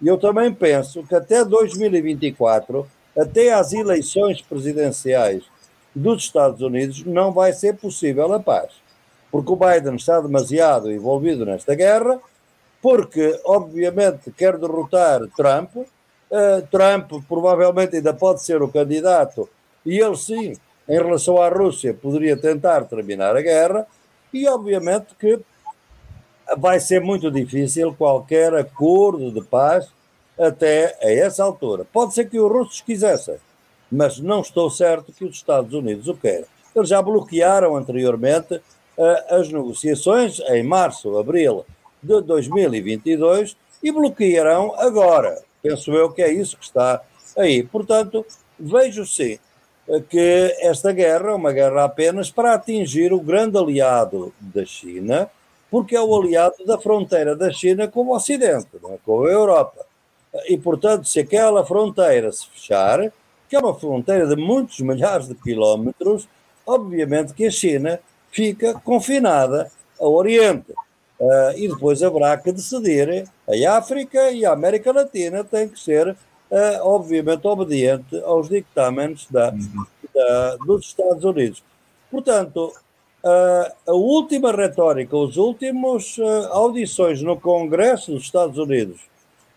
[0.00, 2.86] E eu também penso que até 2024,
[3.18, 5.42] até às eleições presidenciais
[5.94, 8.70] dos Estados Unidos, não vai ser possível a paz.
[9.32, 12.20] Porque o Biden está demasiado envolvido nesta guerra,
[12.80, 15.74] porque, obviamente, quer derrotar Trump.
[15.76, 19.48] Uh, Trump provavelmente ainda pode ser o candidato,
[19.84, 20.54] e ele sim,
[20.88, 23.86] em relação à Rússia, poderia tentar terminar a guerra,
[24.32, 25.38] e obviamente que
[26.56, 29.88] vai ser muito difícil qualquer acordo de paz
[30.38, 31.86] até a essa altura.
[31.92, 33.36] Pode ser que os russos quisessem,
[33.90, 36.46] mas não estou certo que os Estados Unidos o queiram.
[36.74, 41.64] Eles já bloquearam anteriormente uh, as negociações em março, abril
[42.02, 45.42] de 2022 e bloquearão agora.
[45.62, 47.02] Penso eu que é isso que está
[47.36, 47.62] aí.
[47.62, 48.24] Portanto,
[48.58, 49.38] vejo sim
[50.08, 55.28] que esta guerra é uma guerra apenas para atingir o grande aliado da China,
[55.70, 58.98] porque é o aliado da fronteira da China com o Ocidente, é?
[59.04, 59.84] com a Europa.
[60.48, 63.12] E, portanto, se aquela fronteira se fechar,
[63.48, 66.28] que é uma fronteira de muitos milhares de quilómetros,
[66.64, 67.98] obviamente que a China
[68.30, 70.72] fica confinada ao Oriente.
[71.18, 73.28] Uh, e depois haverá que decidir.
[73.46, 76.16] A África e a América Latina têm que ser,
[76.50, 79.86] uh, obviamente, obediente aos dictamentos da, uhum.
[80.14, 81.62] da, dos Estados Unidos.
[82.10, 82.72] Portanto,
[83.22, 88.98] Uh, a última retórica, as últimas uh, audições no Congresso dos Estados Unidos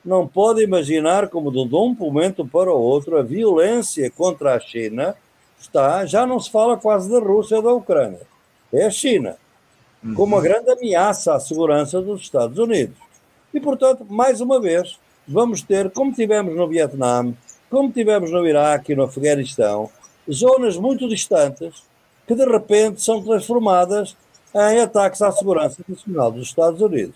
[0.03, 5.15] não pode imaginar como de um momento para o outro a violência contra a China
[5.57, 8.19] está, já não se fala quase da Rússia ou da Ucrânia,
[8.71, 9.37] é a China,
[10.03, 10.13] uhum.
[10.13, 12.97] como uma grande ameaça à segurança dos Estados Unidos.
[13.53, 17.33] E, portanto, mais uma vez, vamos ter, como tivemos no Vietnã,
[17.69, 19.89] como tivemos no Iraque e no Afeganistão,
[20.31, 21.83] zonas muito distantes
[22.27, 24.15] que de repente são transformadas
[24.55, 27.15] em ataques à segurança nacional dos Estados Unidos.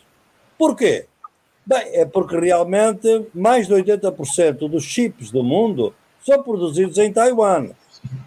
[0.57, 1.05] Porquê?
[1.65, 5.93] Bem, é porque realmente mais de 80% dos chips do mundo
[6.25, 7.69] são produzidos em Taiwan.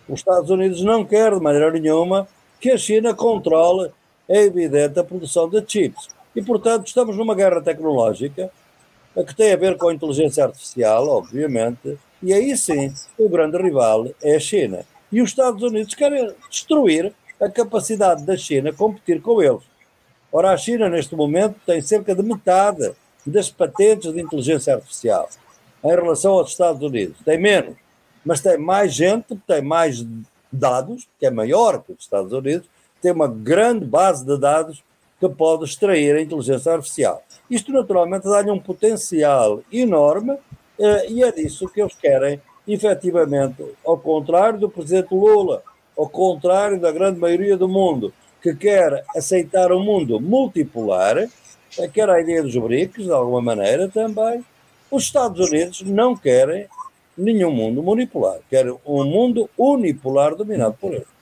[0.09, 2.29] Os Estados Unidos não querem de maneira nenhuma
[2.61, 3.91] que a China controle,
[4.29, 6.09] é evidente, a produção de chips.
[6.37, 8.51] E, portanto, estamos numa guerra tecnológica
[9.27, 14.07] que tem a ver com a inteligência artificial, obviamente, e aí sim o grande rival
[14.23, 14.85] é a China.
[15.11, 19.63] E os Estados Unidos querem destruir a capacidade da China competir com eles.
[20.33, 22.93] Ora, a China, neste momento, tem cerca de metade
[23.27, 25.29] das patentes de inteligência artificial
[25.83, 27.17] em relação aos Estados Unidos.
[27.25, 27.75] Tem menos,
[28.25, 30.05] mas tem mais gente, tem mais
[30.53, 32.69] dados, que é maior que os Estados Unidos,
[33.01, 34.83] tem uma grande base de dados
[35.21, 37.23] que pode extrair a inteligência artificial.
[37.51, 40.39] Isto, naturalmente, dá-lhe um potencial enorme
[40.79, 45.63] eh, e é disso que eles querem efetivamente, ao contrário do presidente Lula,
[45.97, 52.09] ao contrário da grande maioria do mundo, que quer aceitar um mundo multipolar, eh, quer
[52.09, 54.43] a ideia dos BRICS, de alguma maneira também,
[54.91, 56.67] os Estados Unidos não querem
[57.17, 61.20] nenhum mundo unipolar, querem um mundo unipolar dominado por eles.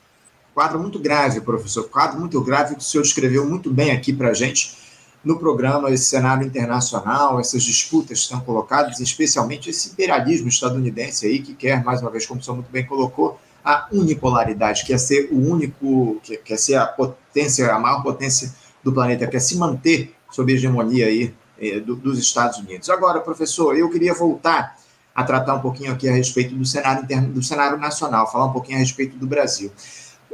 [0.59, 4.31] Quadro muito grave, professor, quadro muito grave que o senhor escreveu muito bem aqui para
[4.31, 4.77] a gente
[5.23, 11.55] no programa esse cenário internacional, essas disputas estão colocadas, especialmente esse imperialismo estadunidense aí que
[11.55, 15.39] quer, mais uma vez, como o senhor muito bem colocou, a unipolaridade, quer ser o
[15.39, 18.53] único, quer ser a potência, a maior potência
[18.83, 22.91] do planeta, quer se manter sob a hegemonia aí eh, do, dos Estados Unidos.
[22.91, 24.77] Agora, professor, eu queria voltar
[25.15, 28.53] a tratar um pouquinho aqui a respeito do cenário interno, do cenário nacional, falar um
[28.53, 29.71] pouquinho a respeito do Brasil.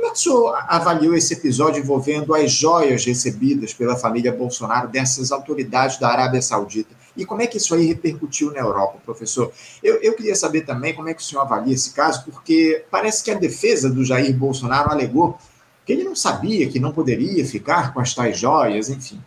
[0.05, 4.87] Como é que o senhor avaliou esse episódio envolvendo as joias recebidas pela família Bolsonaro
[4.87, 6.95] dessas autoridades da Arábia Saudita?
[7.17, 9.51] E como é que isso aí repercutiu na Europa, professor?
[9.83, 13.25] Eu, eu queria saber também como é que o senhor avalia esse caso, porque parece
[13.25, 15.39] que a defesa do Jair Bolsonaro alegou
[15.87, 19.19] que ele não sabia que não poderia ficar com as tais joias, enfim.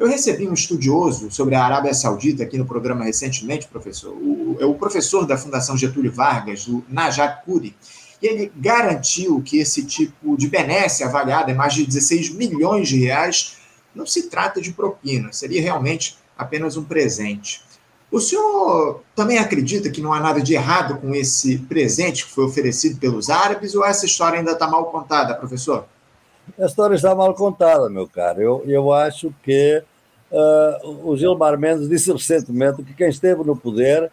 [0.00, 4.10] Eu recebi um estudioso sobre a Arábia Saudita aqui no programa recentemente, professor.
[4.10, 7.76] O, é o professor da Fundação Getúlio Vargas, o Najat Kuri,
[8.26, 13.56] ele garantiu que esse tipo de benesse avaliada em mais de 16 milhões de reais
[13.94, 17.62] não se trata de propina, seria realmente apenas um presente.
[18.10, 22.44] O senhor também acredita que não há nada de errado com esse presente que foi
[22.44, 25.86] oferecido pelos árabes ou essa história ainda está mal contada, professor?
[26.58, 28.40] A história está mal contada, meu caro.
[28.40, 29.82] Eu, eu acho que
[30.30, 34.10] uh, o Gilmar Mendes disse recentemente que quem esteve no poder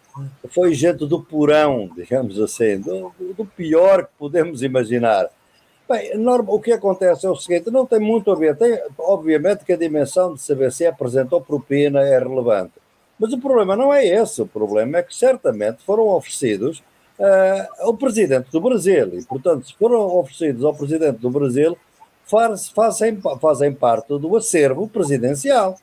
[0.50, 5.30] foi gente do porão, digamos assim, do, do pior que podemos imaginar.
[5.90, 6.12] Bem,
[6.48, 8.56] o que acontece é o seguinte: não tem muito a ver.
[8.56, 12.74] Tem, obviamente que a dimensão de saber se apresentou propina é relevante.
[13.20, 14.42] Mas o problema não é esse.
[14.42, 16.80] O problema é que certamente foram oferecidos
[17.20, 19.20] uh, ao presidente do Brasil.
[19.20, 21.78] E, portanto, se foram oferecidos ao presidente do Brasil,
[22.26, 25.78] faz, fazem, fazem parte do acervo presidencial.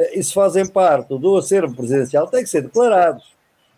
[0.00, 3.24] Eh, e se fazem parte do acervo presidencial, têm que ser declarados.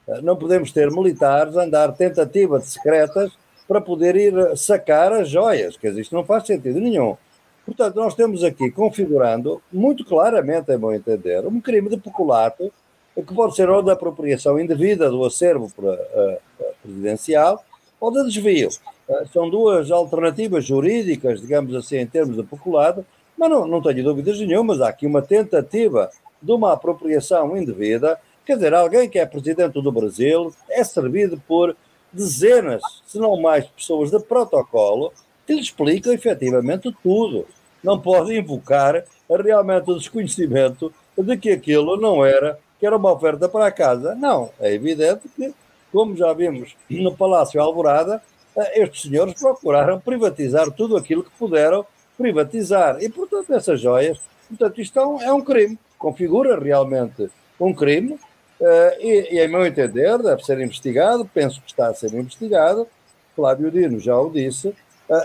[0.08, 3.32] Eh, não podemos ter militares andar tentativas secretas
[3.66, 7.16] para poder ir sacar as joias, quer dizer, isto não faz sentido nenhum.
[7.64, 12.72] Portanto, nós temos aqui configurando, muito claramente, é bom entender, um crime de peculato
[13.14, 16.38] que pode ser ou da apropriação indevida do acervo eh,
[16.82, 17.62] presidencial
[18.00, 18.68] ou de desvio.
[19.08, 23.04] Eh, são duas alternativas jurídicas, digamos assim, em termos de peculado,
[23.42, 26.08] mas não, não tenho dúvidas nenhumas, há aqui uma tentativa
[26.40, 28.16] de uma apropriação indevida,
[28.46, 31.76] quer dizer, alguém que é presidente do Brasil é servido por
[32.12, 35.12] dezenas, se não mais, pessoas de protocolo
[35.44, 37.44] que lhe explicam efetivamente tudo.
[37.82, 43.48] Não pode invocar realmente o desconhecimento de que aquilo não era, que era uma oferta
[43.48, 44.14] para a casa.
[44.14, 45.52] Não, é evidente que,
[45.90, 48.22] como já vimos no Palácio Alvorada,
[48.56, 51.84] eh, estes senhores procuraram privatizar tudo aquilo que puderam
[52.22, 53.02] privatizar.
[53.02, 58.12] E, portanto, essas joias, portanto, isto é um, é um crime, configura realmente um crime,
[58.12, 62.86] uh, e, e, em meu entender, deve ser investigado, penso que está a ser investigado,
[63.34, 64.74] Flávio Dino já o disse, uh,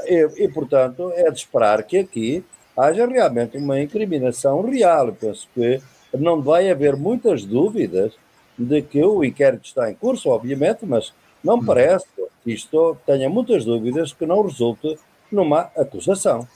[0.05, 2.43] e, e, portanto, é de esperar que aqui
[2.75, 5.11] haja realmente uma incriminação real.
[5.13, 5.81] Penso que
[6.13, 8.13] não vai haver muitas dúvidas
[8.57, 11.65] de que o inquérito está em curso, obviamente, mas não hum.
[11.65, 12.07] parece
[12.45, 14.97] isto tenha muitas dúvidas que não resulte
[15.31, 16.47] numa acusação.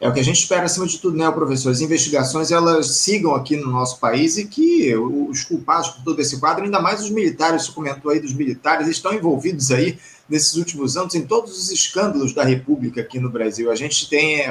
[0.00, 1.70] É o que a gente espera, acima de tudo, né, professor?
[1.70, 6.38] As investigações elas sigam aqui no nosso país e que os culpados por todo esse
[6.38, 10.96] quadro, ainda mais os militares, você comentou aí dos militares, estão envolvidos aí nesses últimos
[10.96, 13.72] anos em todos os escândalos da República aqui no Brasil.
[13.72, 14.44] A gente tem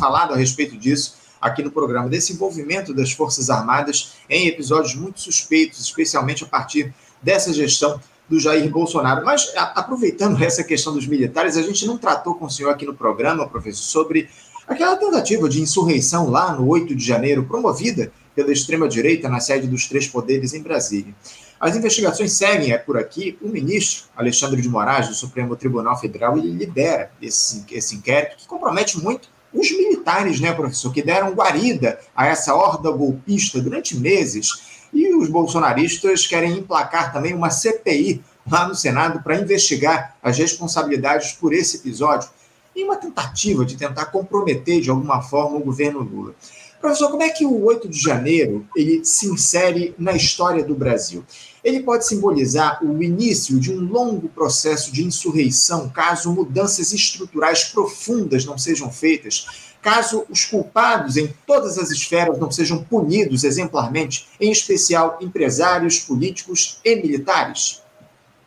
[0.00, 5.20] falado a respeito disso aqui no programa, desse envolvimento das Forças Armadas em episódios muito
[5.20, 9.22] suspeitos, especialmente a partir dessa gestão do Jair Bolsonaro.
[9.22, 12.94] Mas, aproveitando essa questão dos militares, a gente não tratou com o senhor aqui no
[12.94, 14.30] programa, professor, sobre
[14.66, 19.86] aquela tentativa de insurreição lá no 8 de janeiro, promovida pela extrema-direita na sede dos
[19.86, 21.14] três poderes em Brasília.
[21.60, 23.38] As investigações seguem é por aqui.
[23.40, 28.46] O ministro Alexandre de Moraes, do Supremo Tribunal Federal, ele lidera esse, esse inquérito que
[28.46, 34.88] compromete muito os militares, né, professor, que deram guarida a essa horda golpista durante meses
[34.92, 41.32] e os bolsonaristas querem emplacar também uma CPI lá no Senado para investigar as responsabilidades
[41.32, 42.28] por esse episódio,
[42.74, 46.34] em uma tentativa de tentar comprometer de alguma forma o governo Lula.
[46.80, 51.24] Professor, como é que o 8 de janeiro ele se insere na história do Brasil?
[51.64, 58.44] Ele pode simbolizar o início de um longo processo de insurreição, caso mudanças estruturais profundas
[58.44, 64.50] não sejam feitas, caso os culpados em todas as esferas não sejam punidos exemplarmente, em
[64.50, 67.83] especial empresários, políticos e militares?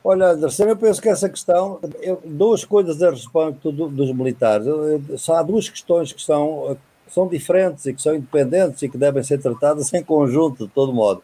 [0.09, 4.65] Olha, Anderson, eu penso que essa questão, eu, duas coisas a respeito do, dos militares.
[5.17, 6.77] Só há duas questões que são,
[7.09, 10.93] são diferentes e que são independentes e que devem ser tratadas em conjunto, de todo
[10.93, 11.21] modo.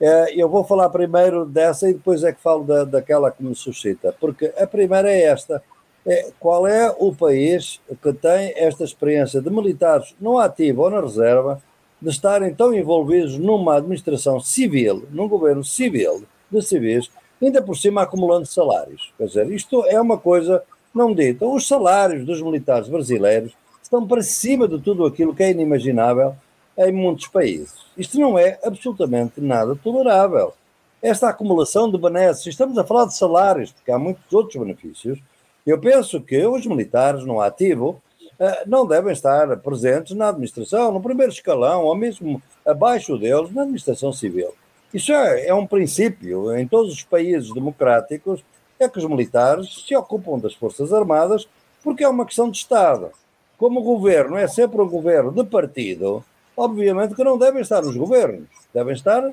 [0.00, 3.54] É, eu vou falar primeiro dessa e depois é que falo da, daquela que me
[3.54, 5.62] suscita, porque a primeira é esta
[6.06, 11.02] é, qual é o país que tem esta experiência de militares no ativo ou na
[11.02, 11.60] reserva
[12.00, 17.10] de estarem tão envolvidos numa administração civil, num governo civil de civis,
[17.44, 19.12] ainda por cima acumulando salários.
[19.16, 20.62] Quer dizer, isto é uma coisa
[20.94, 21.46] não dita.
[21.46, 26.34] Os salários dos militares brasileiros estão para cima de tudo aquilo que é inimaginável
[26.76, 27.74] em muitos países.
[27.96, 30.54] Isto não é absolutamente nada tolerável.
[31.02, 35.18] Esta acumulação de benesses, estamos a falar de salários, porque há muitos outros benefícios,
[35.66, 38.00] eu penso que os militares no ativo
[38.38, 43.62] eh, não devem estar presentes na administração, no primeiro escalão, ou mesmo abaixo deles, na
[43.62, 44.54] administração civil.
[44.94, 46.56] Isso é, é um princípio.
[46.56, 48.44] Em todos os países democráticos
[48.78, 51.48] é que os militares se ocupam das Forças Armadas
[51.82, 53.10] porque é uma questão de Estado.
[53.58, 56.24] Como o governo é sempre um governo de partido,
[56.56, 59.32] obviamente que não devem estar os governos, devem estar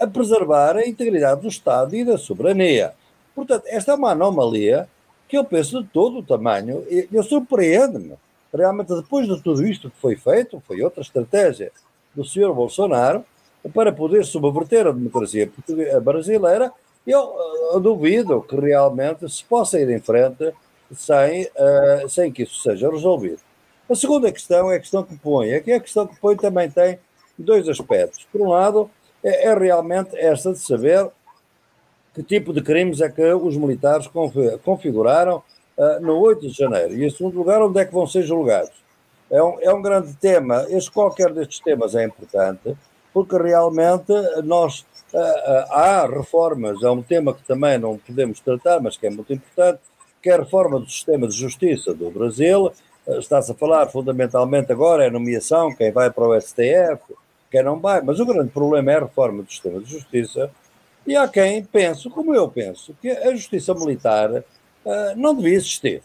[0.00, 2.94] a preservar a integridade do Estado e da soberania.
[3.34, 4.88] Portanto, esta é uma anomalia
[5.28, 6.84] que eu penso de todo o tamanho.
[6.88, 8.14] e Eu surpreendo-me,
[8.52, 11.70] realmente, depois de tudo isto que foi feito, foi outra estratégia
[12.14, 13.22] do senhor Bolsonaro
[13.68, 15.50] para poder subverter a democracia
[16.02, 16.72] brasileira.
[17.06, 17.34] Eu,
[17.72, 20.52] eu duvido que realmente se possa ir em frente
[20.94, 23.40] sem, uh, sem que isso seja resolvido.
[23.88, 25.54] A segunda questão é a questão que põe.
[25.54, 26.98] Aqui a questão que põe também tem
[27.38, 28.26] dois aspectos.
[28.32, 28.90] Por um lado,
[29.22, 31.08] é, é realmente esta de saber
[32.14, 34.08] que tipo de crimes é que os militares
[34.64, 35.42] configuraram
[35.76, 36.94] uh, no 8 de janeiro.
[36.94, 38.72] E, em segundo lugar, onde é que vão ser julgados.
[39.30, 40.64] É um, é um grande tema.
[40.68, 42.76] Este, qualquer destes temas é importante,
[43.16, 44.12] porque realmente
[44.44, 44.80] nós
[45.14, 49.10] uh, uh, há reformas, é um tema que também não podemos tratar, mas que é
[49.10, 49.80] muito importante,
[50.22, 52.70] que é a reforma do sistema de justiça do Brasil.
[53.08, 57.00] Está-se a falar fundamentalmente agora é nomeação, quem vai para o STF,
[57.50, 60.50] quem não vai, mas o grande problema é a reforma do sistema de justiça,
[61.06, 64.44] e há quem pense, como eu penso, que a justiça militar
[65.16, 66.02] não devia existir.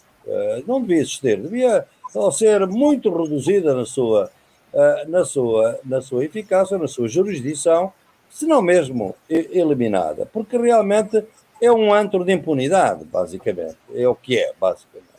[0.65, 1.41] Não devia existir.
[1.41, 1.85] Devia
[2.31, 4.29] ser muito reduzida na sua,
[4.73, 7.91] uh, na, sua, na sua eficácia, na sua jurisdição,
[8.29, 10.25] se não mesmo eliminada.
[10.25, 11.23] Porque realmente
[11.61, 13.77] é um antro de impunidade, basicamente.
[13.93, 15.11] É o que é, basicamente.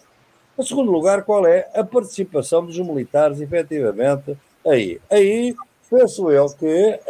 [0.59, 4.37] Em segundo lugar, qual é a participação dos militares, efetivamente,
[4.67, 5.01] aí?
[5.11, 5.55] Aí,
[5.89, 7.01] penso eu que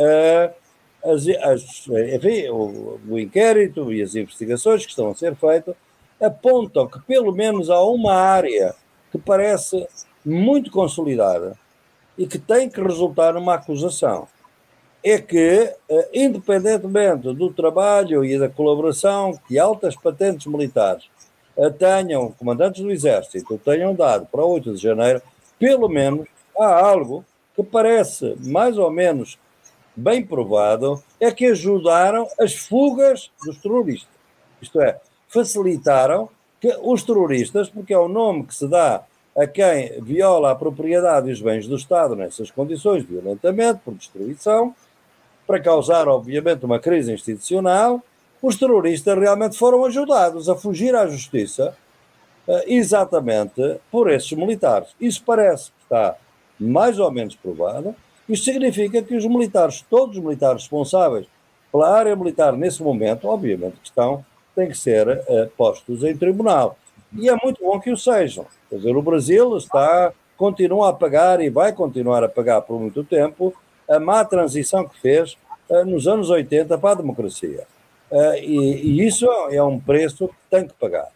[1.05, 5.75] as, as, enfim, o, o, inquérito e as investigações que estão a ser feitas
[6.21, 8.75] apontam que pelo menos há uma área
[9.11, 9.87] que parece
[10.25, 11.59] muito consolidada
[12.17, 14.29] e que tem que resultar numa acusação.
[15.03, 21.11] É que, eh, independentemente do trabalho e da colaboração que altas patentes militares
[21.57, 25.21] eh, tenham, comandantes do Exército, tenham dado para 8 de janeiro,
[25.59, 29.39] pelo menos há algo que parece mais ou menos
[29.95, 34.09] bem provado, é que ajudaram as fugas dos terroristas.
[34.61, 34.99] Isto é,
[35.29, 36.29] facilitaram
[36.61, 39.05] que os terroristas, porque é o nome que se dá
[39.37, 44.75] a quem viola a propriedade e os bens do Estado nessas condições, violentamente, por destruição,
[45.47, 48.03] para causar, obviamente, uma crise institucional,
[48.43, 51.77] os terroristas realmente foram ajudados a fugir à justiça
[52.47, 54.89] eh, exatamente por esses militares.
[55.01, 56.17] Isso parece que está
[56.59, 57.95] mais ou menos provado.
[58.29, 61.27] Isto significa que os militares, todos os militares responsáveis
[61.71, 64.25] pela área militar nesse momento, obviamente que estão,
[64.55, 66.77] têm que ser uh, postos em tribunal.
[67.19, 68.47] E é muito bom que o sejam.
[68.69, 73.05] Quer dizer, o Brasil está, continua a pagar e vai continuar a pagar por muito
[73.05, 73.55] tempo
[73.89, 75.37] a má transição que fez
[75.69, 77.67] uh, nos anos 80 para a democracia.
[78.11, 81.09] Uh, e, e, isso é um preço que tem que pagar.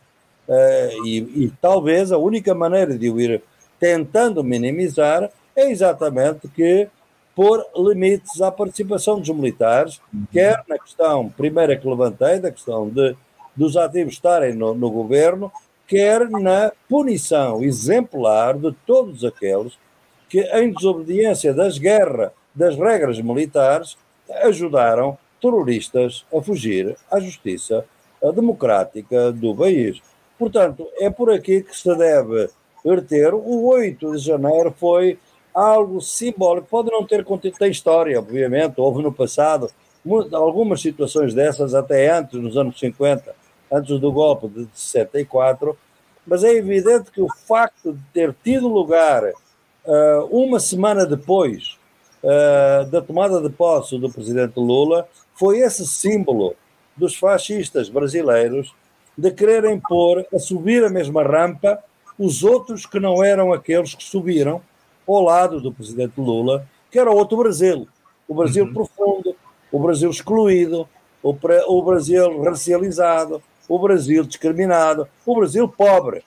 [1.04, 3.42] E, e, talvez a única maneira de o ir
[3.80, 6.88] tentando minimizar é exatamente que
[7.34, 10.00] pôr limites à participação dos militares,
[10.32, 13.16] quer na questão primeira que levantei, da questão de,
[13.56, 15.50] dos ativos estarem no, no governo,
[15.86, 19.78] quer na punição exemplar de todos aqueles
[20.28, 23.96] que, em desobediência das guerras, das regras militares,
[24.42, 27.84] ajudaram terroristas a fugir à justiça
[28.34, 30.00] democrática do país.
[30.38, 32.48] Portanto, é por aqui que se deve
[32.84, 33.34] verter.
[33.34, 35.18] O 8 de janeiro foi
[35.54, 36.66] algo simbólico.
[36.68, 39.70] Pode não ter contido, tem história, obviamente, houve no passado
[40.32, 43.34] algumas situações dessas, até antes, nos anos 50,
[43.70, 45.76] antes do golpe de 64,
[46.26, 51.78] mas é evidente que o facto de ter tido lugar uh, uma semana depois
[52.22, 56.54] uh, da tomada de posse do presidente Lula, foi esse símbolo
[56.96, 58.74] dos fascistas brasileiros
[59.16, 61.82] de quererem pôr a subir a mesma rampa
[62.18, 64.60] os outros que não eram aqueles que subiram
[65.06, 67.86] ao lado do presidente Lula, que era outro Brasil.
[68.26, 68.74] O Brasil uhum.
[68.74, 69.36] profundo,
[69.70, 70.88] o Brasil excluído,
[71.22, 71.36] o,
[71.68, 76.22] o Brasil racializado, o Brasil discriminado, o Brasil pobre.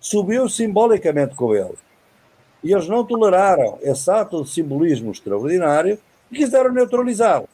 [0.00, 1.76] Subiu simbolicamente com ele.
[2.62, 5.98] E eles não toleraram esse ato de simbolismo extraordinário
[6.30, 7.48] e quiseram neutralizá-lo.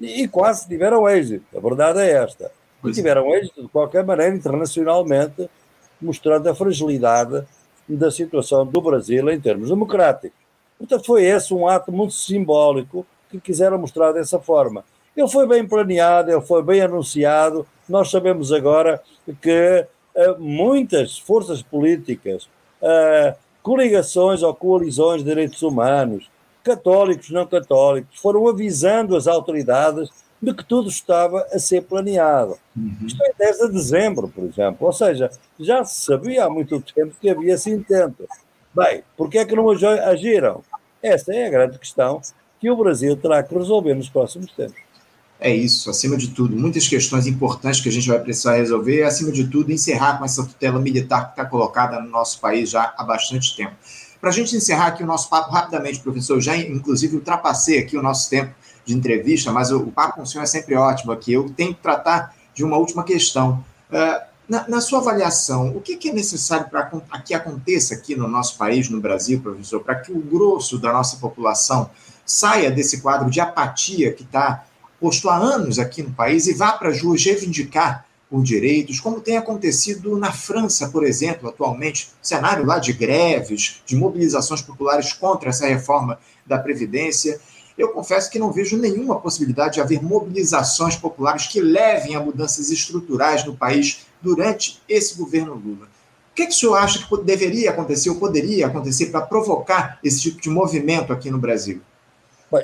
[0.00, 1.56] E, e, quase tiveram êxito.
[1.56, 2.50] A verdade é esta.
[2.84, 2.92] E é.
[2.92, 5.48] tiveram êxito, de qualquer maneira, internacionalmente,
[6.00, 7.44] mostrando a fragilidade
[7.88, 10.36] da situação do Brasil em termos democráticos.
[10.78, 14.84] Portanto, foi esse um ato muito simbólico que quiseram mostrar dessa forma.
[15.16, 17.66] Ele foi bem planeado, ele foi bem anunciado.
[17.88, 19.02] Nós sabemos agora
[19.40, 19.86] que
[20.16, 22.44] uh, muitas forças políticas,
[22.80, 26.30] uh, coligações ou coalizões de direitos humanos,
[26.64, 30.08] católicos, não católicos, foram avisando as autoridades
[30.40, 32.58] de que tudo estava a ser planeado.
[32.76, 33.06] Uhum.
[33.06, 34.86] Isto é 10 de dezembro, por exemplo.
[34.86, 38.26] Ou seja, já se sabia há muito tempo que havia esse intento.
[38.74, 40.62] Bem, porquê é que não agiram?
[41.00, 42.20] Esta é a grande questão
[42.58, 44.91] que o Brasil terá que resolver nos próximos tempos.
[45.44, 49.02] É isso, acima de tudo, muitas questões importantes que a gente vai precisar resolver e,
[49.02, 52.94] acima de tudo, encerrar com essa tutela militar que está colocada no nosso país já
[52.96, 53.74] há bastante tempo.
[54.20, 58.02] Para a gente encerrar aqui o nosso papo rapidamente, professor, já inclusive ultrapassei aqui o
[58.02, 61.32] nosso tempo de entrevista, mas o, o papo com o senhor é sempre ótimo aqui.
[61.32, 63.64] Eu tenho que tratar de uma última questão.
[63.90, 66.84] Uh, na, na, sua avaliação, o que, que é necessário para
[67.18, 71.16] que aconteça aqui no nosso país, no Brasil, professor, para que o grosso da nossa
[71.16, 71.90] população
[72.24, 74.64] saia desse quadro de apatia que está
[75.02, 79.20] posto há anos aqui no país e vá para as ruas reivindicar por direitos, como
[79.20, 85.50] tem acontecido na França, por exemplo, atualmente, cenário lá de greves, de mobilizações populares contra
[85.50, 87.40] essa reforma da Previdência.
[87.76, 92.70] Eu confesso que não vejo nenhuma possibilidade de haver mobilizações populares que levem a mudanças
[92.70, 95.86] estruturais no país durante esse governo Lula.
[96.30, 99.98] O que, é que o senhor acha que deveria acontecer ou poderia acontecer para provocar
[100.02, 101.82] esse tipo de movimento aqui no Brasil?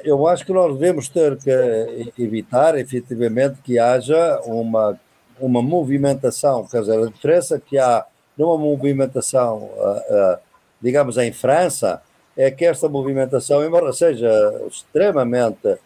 [0.04, 4.98] Eu acho que nós devemos ter que evitar, efetivamente, que haja uma,
[5.40, 8.04] uma movimentação, quer dizer, a diferença que há
[8.36, 10.38] numa movimentação, uh, uh,
[10.80, 12.02] digamos, em França,
[12.36, 14.30] é que esta movimentação, embora seja
[14.68, 15.78] extremamente uh,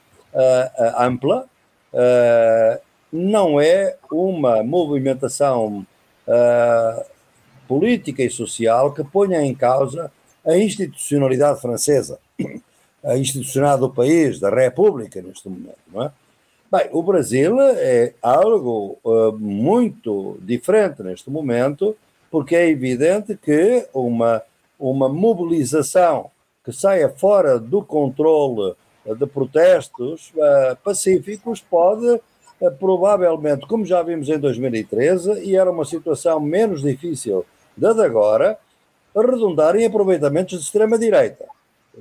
[0.98, 1.46] ampla,
[3.12, 5.86] não é uma movimentação
[7.68, 10.11] política e social que ponha em causa
[10.44, 12.18] a institucionalidade francesa
[13.16, 16.12] institucional do país, da República, neste momento, não é?
[16.70, 21.94] Bem, o Brasil é algo uh, muito diferente neste momento,
[22.30, 24.40] porque é evidente que uma,
[24.78, 26.30] uma mobilização
[26.64, 28.74] que saia fora do controle
[29.05, 35.84] de protestos uh, pacíficos pode uh, provavelmente, como já vimos em 2013, e era uma
[35.84, 37.44] situação menos difícil
[37.76, 38.59] da de agora,
[39.14, 41.44] redundar em aproveitamentos de extrema-direita.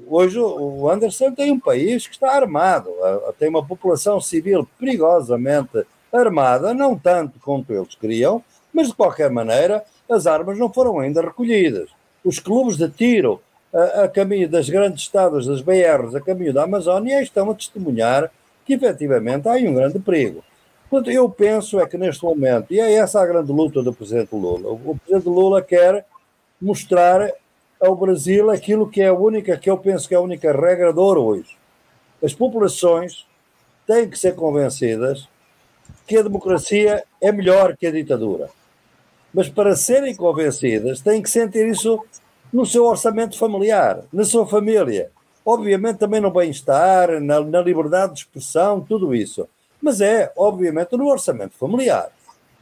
[0.08, 2.90] Hoje o Anderson tem um país que está armado,
[3.38, 8.42] tem uma população civil perigosamente armada, não tanto quanto eles queriam,
[8.74, 11.90] mas de qualquer maneira as armas não foram ainda recolhidas.
[12.24, 13.42] Os clubes de tiro
[13.74, 18.32] a, a caminho das grandes estradas, das BRs, a caminho da Amazónia, estão a testemunhar
[18.66, 20.44] que efetivamente há um grande perigo.
[20.90, 24.36] Portanto, eu penso é que neste momento, e é essa a grande luta do Presidente
[24.36, 26.06] Lula, o Presidente Lula quer
[26.62, 27.32] mostrar
[27.82, 30.94] ao Brasil aquilo que é a única, que eu penso que é a única regra
[30.94, 31.58] de ouro hoje.
[32.24, 33.26] As populações
[33.88, 35.28] têm que ser convencidas
[36.06, 38.50] que a democracia é melhor que a ditadura.
[39.34, 42.04] Mas para serem convencidas, têm que sentir isso
[42.54, 45.10] no seu orçamento familiar, na sua família.
[45.44, 49.48] Obviamente também no bem-estar, na, na liberdade de expressão, tudo isso.
[49.82, 52.12] Mas é, obviamente, no orçamento familiar.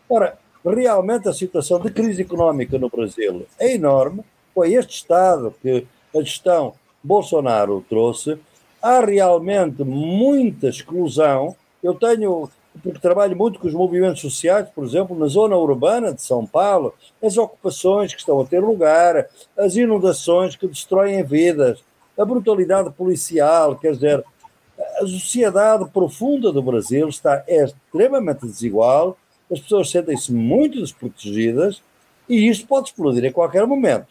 [0.07, 5.85] Ora, realmente a situação de crise económica no Brasil é enorme foi este Estado que
[6.15, 6.73] a gestão
[7.03, 8.37] Bolsonaro trouxe,
[8.81, 11.55] há realmente muita exclusão.
[11.81, 12.49] Eu tenho,
[12.83, 16.93] porque trabalho muito com os movimentos sociais, por exemplo, na zona urbana de São Paulo,
[17.23, 19.27] as ocupações que estão a ter lugar,
[19.57, 21.83] as inundações que destroem vidas,
[22.17, 24.23] a brutalidade policial, quer dizer,
[24.97, 29.17] a sociedade profunda do Brasil está é extremamente desigual,
[29.51, 31.81] as pessoas sentem-se muito desprotegidas
[32.27, 34.07] e isto pode explodir a qualquer momento.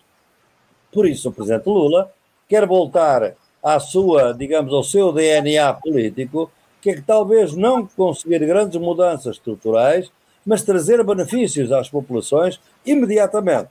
[0.93, 2.11] Por isso, o presidente Lula
[2.49, 8.39] quer voltar à sua, digamos, ao seu DNA político, que é que talvez não conseguir
[8.41, 10.11] grandes mudanças estruturais,
[10.47, 13.69] mas trazer benefícios às populações imediatamente.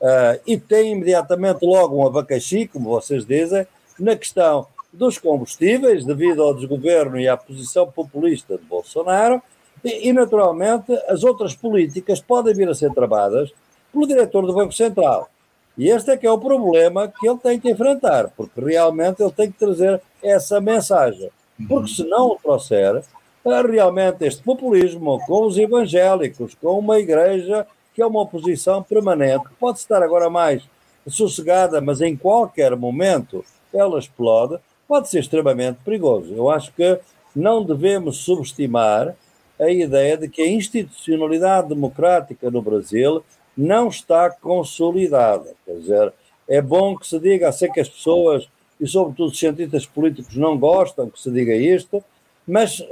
[0.00, 3.66] Uh, e tem imediatamente logo um abacaxi, como vocês dizem,
[3.98, 9.42] na questão dos combustíveis, devido ao desgoverno e à posição populista de Bolsonaro,
[9.84, 13.52] e, e naturalmente as outras políticas podem vir a ser travadas
[13.92, 15.30] pelo diretor do Banco Central.
[15.76, 19.32] E este é que é o problema que ele tem que enfrentar, porque realmente ele
[19.32, 21.30] tem que trazer essa mensagem.
[21.68, 23.02] Porque se não o trouxer,
[23.44, 29.46] é realmente este populismo com os evangélicos, com uma igreja que é uma oposição permanente,
[29.58, 30.62] pode estar agora mais
[31.06, 34.58] sossegada, mas em qualquer momento ela explode,
[34.88, 36.34] pode ser extremamente perigoso.
[36.34, 36.98] Eu acho que
[37.34, 39.14] não devemos subestimar
[39.58, 43.22] a ideia de que a institucionalidade democrática no Brasil
[43.56, 45.54] não está consolidada.
[45.64, 46.12] Quer dizer,
[46.48, 48.48] é bom que se diga, sei que as pessoas,
[48.80, 52.04] e sobretudo os cientistas políticos, não gostam que se diga isto,
[52.46, 52.84] mas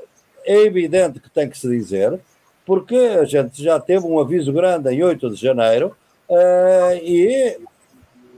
[0.44, 2.18] é evidente que tem que se dizer,
[2.66, 5.94] porque a gente já teve um aviso grande em 8 de janeiro
[6.28, 7.58] uh, e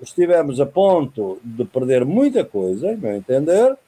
[0.03, 3.79] estivemos a ponto de perder muita coisa, em meu entender, uh,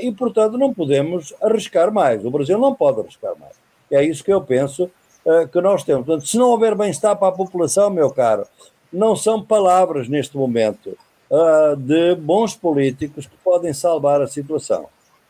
[0.00, 2.24] e, portanto, não podemos arriscar mais.
[2.24, 3.54] O Brasil não pode arriscar mais.
[3.90, 4.90] É isso que eu penso
[5.24, 6.06] uh, que nós temos.
[6.06, 8.46] Portanto, se não houver bem-estar para a população, meu caro,
[8.92, 10.96] não são palavras neste momento
[11.30, 14.86] uh, de bons políticos que podem salvar a situação.